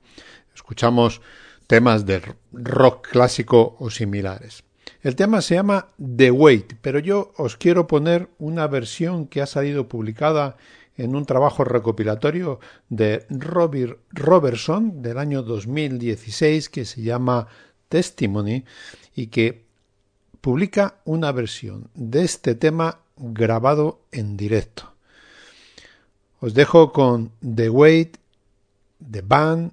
escuchamos 0.55 1.21
temas 1.67 2.07
de 2.07 2.23
rock 2.53 3.09
clásico 3.09 3.77
o 3.79 3.91
similares. 3.91 4.65
El 5.03 5.17
tema 5.17 5.41
se 5.41 5.55
llama 5.55 5.89
The 5.99 6.31
Wait, 6.31 6.75
pero 6.81 6.99
yo 6.99 7.33
os 7.37 7.57
quiero 7.57 7.87
poner 7.87 8.29
una 8.39 8.67
versión 8.67 9.27
que 9.27 9.43
ha 9.43 9.47
salido 9.47 9.89
publicada 9.89 10.57
en 10.97 11.15
un 11.15 11.27
trabajo 11.27 11.65
recopilatorio 11.65 12.59
de 12.89 13.27
Robert 13.29 14.01
Robertson 14.11 15.03
del 15.03 15.19
año 15.19 15.43
2016 15.43 16.69
que 16.71 16.85
se 16.85 17.03
llama 17.03 17.49
Testimony 17.89 18.65
y 19.15 19.27
que 19.29 19.67
publica 20.41 21.01
una 21.05 21.33
versión 21.33 21.91
de 21.95 22.25
este 22.25 22.55
tema 22.55 23.01
grabado 23.17 24.01
en 24.13 24.37
directo. 24.37 24.93
Os 26.41 26.55
dejo 26.55 26.93
con 26.93 27.33
The 27.43 27.69
Wait, 27.71 28.19
The 29.11 29.23
Band, 29.23 29.73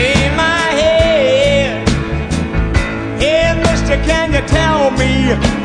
can 4.11 4.33
you 4.33 4.41
tell 4.47 4.91
me 4.91 5.13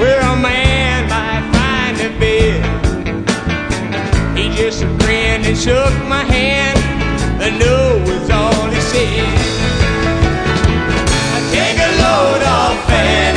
where 0.00 0.20
a 0.20 0.36
man 0.36 1.08
might 1.14 1.44
find 1.56 1.96
a 2.08 2.10
bed? 2.20 2.58
He 4.36 4.44
just 4.60 4.82
grinned 5.00 5.44
and 5.50 5.58
shook 5.58 5.94
my 6.14 6.22
hand. 6.34 6.78
The 7.40 7.50
no 7.64 7.78
was 8.08 8.30
all 8.30 8.66
he 8.74 8.80
said. 8.92 9.38
Take 11.54 11.78
a 11.88 11.90
load 12.02 12.42
off 12.58 12.76
Fanny. 12.88 13.35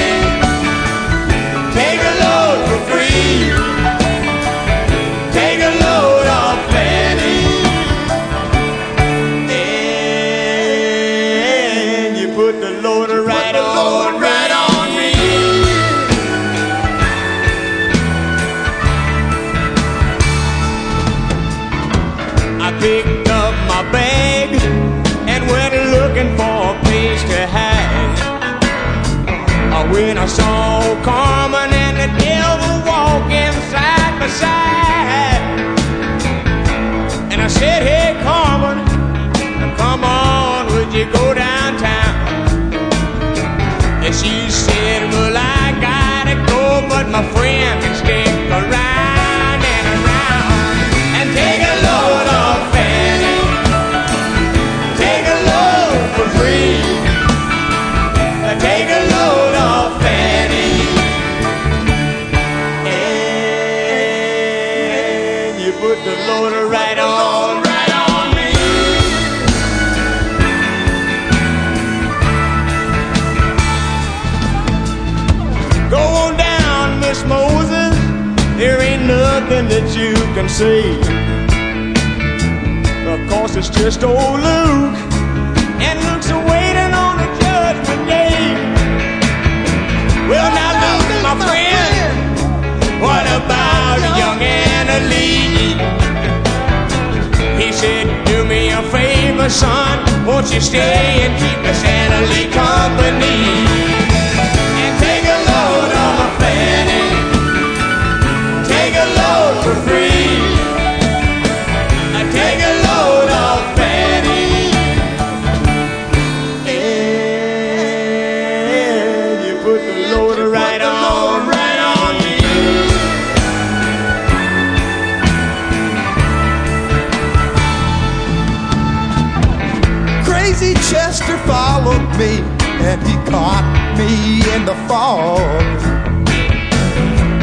Chester 131.30 131.47
followed 131.47 132.09
me 132.17 132.41
and 132.82 132.99
he 133.05 133.13
caught 133.30 133.65
me 133.99 134.41
in 134.55 134.65
the 134.65 134.73
fog. 134.88 135.39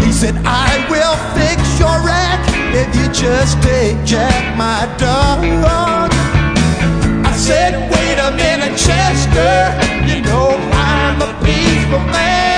He 0.02 0.10
said, 0.10 0.34
I 0.44 0.84
will 0.90 1.16
fix 1.38 1.78
your 1.78 1.94
wreck 2.02 2.42
if 2.74 2.88
you 2.96 3.06
just 3.12 3.62
take 3.62 4.04
Jack, 4.04 4.56
my 4.56 4.86
dog. 4.98 6.10
I 7.24 7.32
said, 7.36 7.74
wait 7.92 8.18
a 8.18 8.32
minute, 8.32 8.76
Chester, 8.76 9.54
you 10.10 10.20
know 10.22 10.58
I'm 10.72 11.22
a 11.22 11.32
peaceful 11.44 12.00
man. 12.10 12.55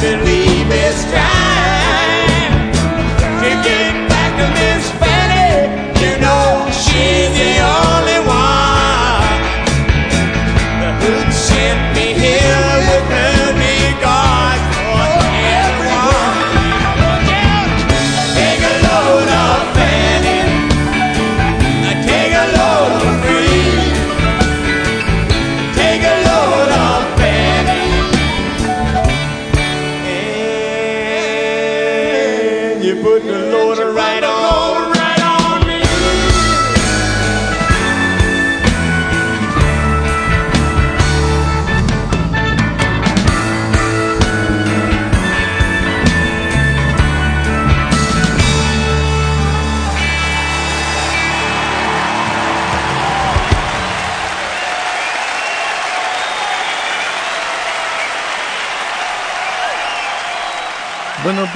Believe 0.00 0.68
it's 0.70 1.04
time 1.10 1.55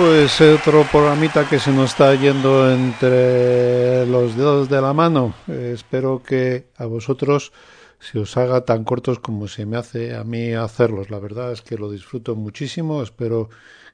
pues 0.01 0.41
otro 0.41 0.87
programita 0.91 1.47
que 1.47 1.59
se 1.59 1.71
nos 1.71 1.91
está 1.91 2.15
yendo 2.15 2.73
entre 2.73 4.07
los 4.07 4.35
dedos 4.35 4.71
de 4.71 4.81
la 4.81 4.95
mano. 4.95 5.35
Espero 5.47 6.23
que 6.23 6.69
a 6.79 6.87
vosotros 6.87 7.53
se 7.99 8.19
os 8.19 8.35
haga 8.39 8.65
tan 8.65 8.85
cortos 8.85 9.19
como 9.19 9.47
se 9.47 9.67
me 9.67 9.77
hace 9.77 10.15
a 10.15 10.25
mí 10.25 10.55
hacerlos. 10.55 11.11
La 11.11 11.19
verdad 11.19 11.53
es 11.53 11.61
que 11.61 11.77
lo 11.77 11.91
disfruto 11.91 12.35
muchísimo. 12.35 13.03
Espero 13.03 13.51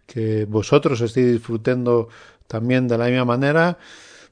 que 0.07 0.45
vosotros 0.45 1.01
estéis 1.01 1.33
disfrutando 1.33 2.09
también 2.47 2.87
de 2.87 2.99
la 2.99 3.07
misma 3.07 3.25
manera, 3.25 3.77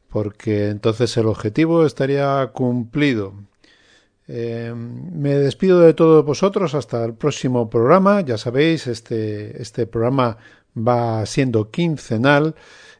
porque 0.09 0.68
entonces 0.68 1.16
el 1.16 1.27
objetivo 1.27 1.85
estaría 1.85 2.47
cumplido. 2.53 3.35
Eh, 4.29 4.72
me 4.77 5.35
despido 5.35 5.81
de 5.81 5.93
todos 5.93 6.25
vosotros 6.25 6.75
hasta 6.75 7.05
el 7.05 7.14
próximo 7.14 7.68
programa. 7.68 8.20
Ya 8.20 8.39
sabéis, 8.39 8.87
este, 8.87 9.61
este 9.61 9.89
programa 9.89 10.39
va 10.77 11.25
siendo 11.27 11.70
quincenal. 11.70 12.55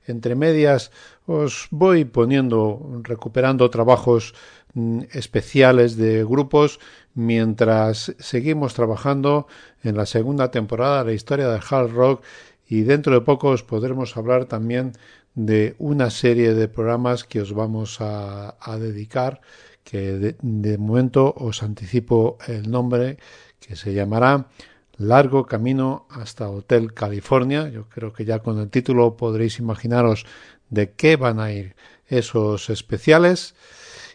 Entre 0.07 0.35
medias 0.35 0.91
os 1.27 1.69
voy 1.71 2.05
poniendo, 2.05 3.01
recuperando 3.03 3.71
trabajos 3.71 4.35
mm, 4.75 5.01
especiales 5.13 5.97
de 5.97 6.25
grupos 6.25 6.81
mientras 7.15 8.15
seguimos 8.19 8.75
trabajando 8.75 9.47
en 9.83 9.97
la 9.97 10.07
segunda 10.07 10.51
temporada 10.51 10.99
de 10.99 11.11
la 11.11 11.15
historia 11.15 11.49
del 11.49 11.63
hard 11.69 11.93
rock 11.93 12.25
y 12.69 12.83
dentro 12.83 13.15
de 13.15 13.21
poco 13.21 13.51
os 13.51 13.63
podremos 13.63 14.17
hablar 14.17 14.47
también 14.47 14.93
de 15.35 15.75
una 15.79 16.11
serie 16.11 16.55
de 16.55 16.69
programas 16.69 17.25
que 17.25 17.41
os 17.41 17.53
vamos 17.53 17.99
a, 18.01 18.57
dedicar 18.79 19.41
que 19.83 20.13
de, 20.13 20.37
de 20.41 20.79
momento 20.79 21.35
os 21.37 21.63
anticipo 21.63 22.39
el 22.47 22.71
nombre 22.71 23.19
que 23.61 23.77
se 23.77 23.93
llamará 23.93 24.49
Largo 24.97 25.47
Camino 25.47 26.07
hasta 26.11 26.49
Hotel 26.49 26.95
California. 26.95 27.69
Yo 27.69 27.89
creo 27.89 28.13
que 28.13 28.25
ya 28.25 28.41
con 28.41 28.59
el 28.59 28.71
título 28.71 29.17
podréis 29.17 29.59
imaginaros 29.59 30.27
de 30.71 30.93
qué 30.93 31.17
van 31.17 31.41
a 31.41 31.53
ir 31.53 31.77
esos 32.07 32.71
especiales. 32.71 33.55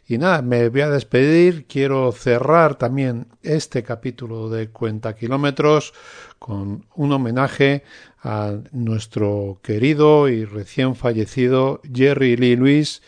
Y 0.08 0.18
nada, 0.18 0.42
me 0.42 0.70
voy 0.70 0.82
a 0.82 0.90
despedir. 0.90 1.68
Quiero 1.68 2.12
cerrar 2.12 2.76
también 2.76 3.28
este 3.44 3.84
capítulo 3.84 4.50
de 4.50 4.70
Cuenta 4.70 5.16
Kilómetros 5.16 5.94
con 6.40 6.86
un 6.96 7.12
homenaje 7.12 7.84
a 8.24 8.56
nuestro 8.72 9.60
querido 9.62 10.28
y 10.28 10.46
recién 10.46 10.96
fallecido 10.96 11.82
Jerry 11.94 12.38
Lee 12.38 12.56
Lewis 12.56 13.02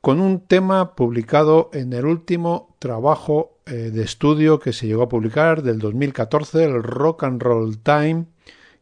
con 0.00 0.20
un 0.20 0.40
tema 0.40 0.94
publicado 0.94 1.70
en 1.72 1.92
el 1.92 2.06
último 2.06 2.74
trabajo 2.78 3.59
eh, 3.70 3.90
de 3.90 4.02
estudio 4.02 4.58
que 4.58 4.72
se 4.72 4.86
llegó 4.86 5.02
a 5.02 5.08
publicar 5.08 5.62
del 5.62 5.78
2014, 5.78 6.64
el 6.64 6.82
Rock 6.82 7.22
and 7.22 7.40
Roll 7.40 7.78
Time, 7.78 8.26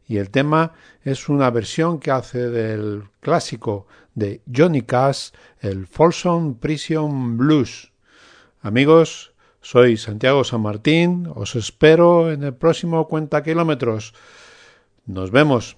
y 0.07 0.17
el 0.17 0.31
tema 0.31 0.73
es 1.03 1.29
una 1.29 1.51
versión 1.51 1.99
que 1.99 2.09
hace 2.09 2.49
del 2.49 3.03
clásico 3.19 3.85
de 4.15 4.41
Johnny 4.51 4.81
Cash, 4.81 5.29
el 5.61 5.85
Folsom 5.85 6.55
Prison 6.55 7.37
Blues. 7.37 7.91
Amigos, 8.61 9.33
soy 9.61 9.95
Santiago 9.95 10.43
San 10.43 10.61
Martín, 10.61 11.31
os 11.35 11.55
espero 11.55 12.31
en 12.31 12.43
el 12.43 12.55
próximo 12.55 13.07
Cuenta 13.07 13.43
Kilómetros. 13.43 14.15
Nos 15.05 15.29
vemos. 15.29 15.77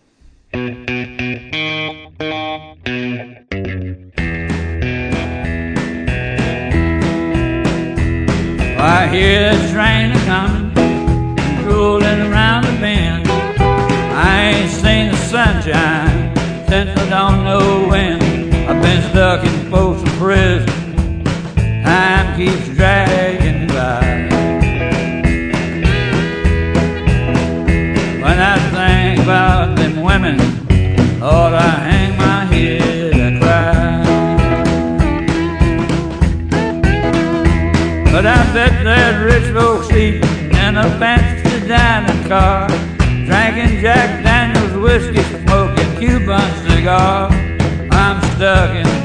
I 8.84 9.08
hear 9.08 9.56
the 9.56 9.72
train 9.72 10.12
coming, 10.26 10.74
rolling 11.68 12.22
around 12.32 12.64
the 12.64 12.72
bend. 12.82 13.28
I 13.30 14.54
ain't 14.54 14.72
seen 14.72 15.12
the 15.12 15.18
sunshine 15.18 16.36
since 16.68 17.00
I 17.00 17.10
don't 17.10 17.44
know 17.44 17.88
when. 17.88 18.20
I've 18.68 18.82
been 18.82 19.04
stuck 19.12 19.46
in 19.46 19.70
Folsom 19.70 20.10
Prison. 20.18 21.24
Time 21.84 22.36
keeps 22.36 22.70
dragging 22.70 23.31
But 38.22 38.38
I 38.38 38.54
bet 38.54 38.84
that 38.84 39.18
rich 39.24 39.52
folks 39.52 39.90
eating 39.90 40.22
in 40.54 40.78
a 40.78 40.88
fancy 41.00 41.68
dining 41.68 42.24
car, 42.30 42.68
drinking 43.00 43.82
Jack 43.82 44.24
Daniels 44.24 44.78
whiskey, 44.78 45.24
smoking 45.42 45.98
Cuban 45.98 46.70
cigar. 46.70 47.32
I'm 47.90 48.22
stuck 48.36 48.76
in 48.76 49.01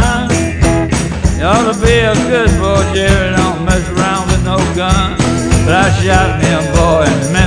son, 0.00 0.30
you 1.36 1.44
ought 1.44 1.66
to 1.68 1.76
be 1.84 1.96
a 2.00 2.14
good 2.30 2.52
boy, 2.60 2.80
Jerry, 2.94 3.36
don't 3.36 3.64
mess 3.64 3.84
around 3.90 4.24
with 4.30 4.44
no 4.44 4.56
gun. 4.74 5.16
But 5.64 5.74
I 5.84 5.88
shot 6.00 6.40
me 6.40 6.48
a 6.48 6.62
boy 6.76 7.04
in 7.12 7.32
Memphis, 7.32 7.41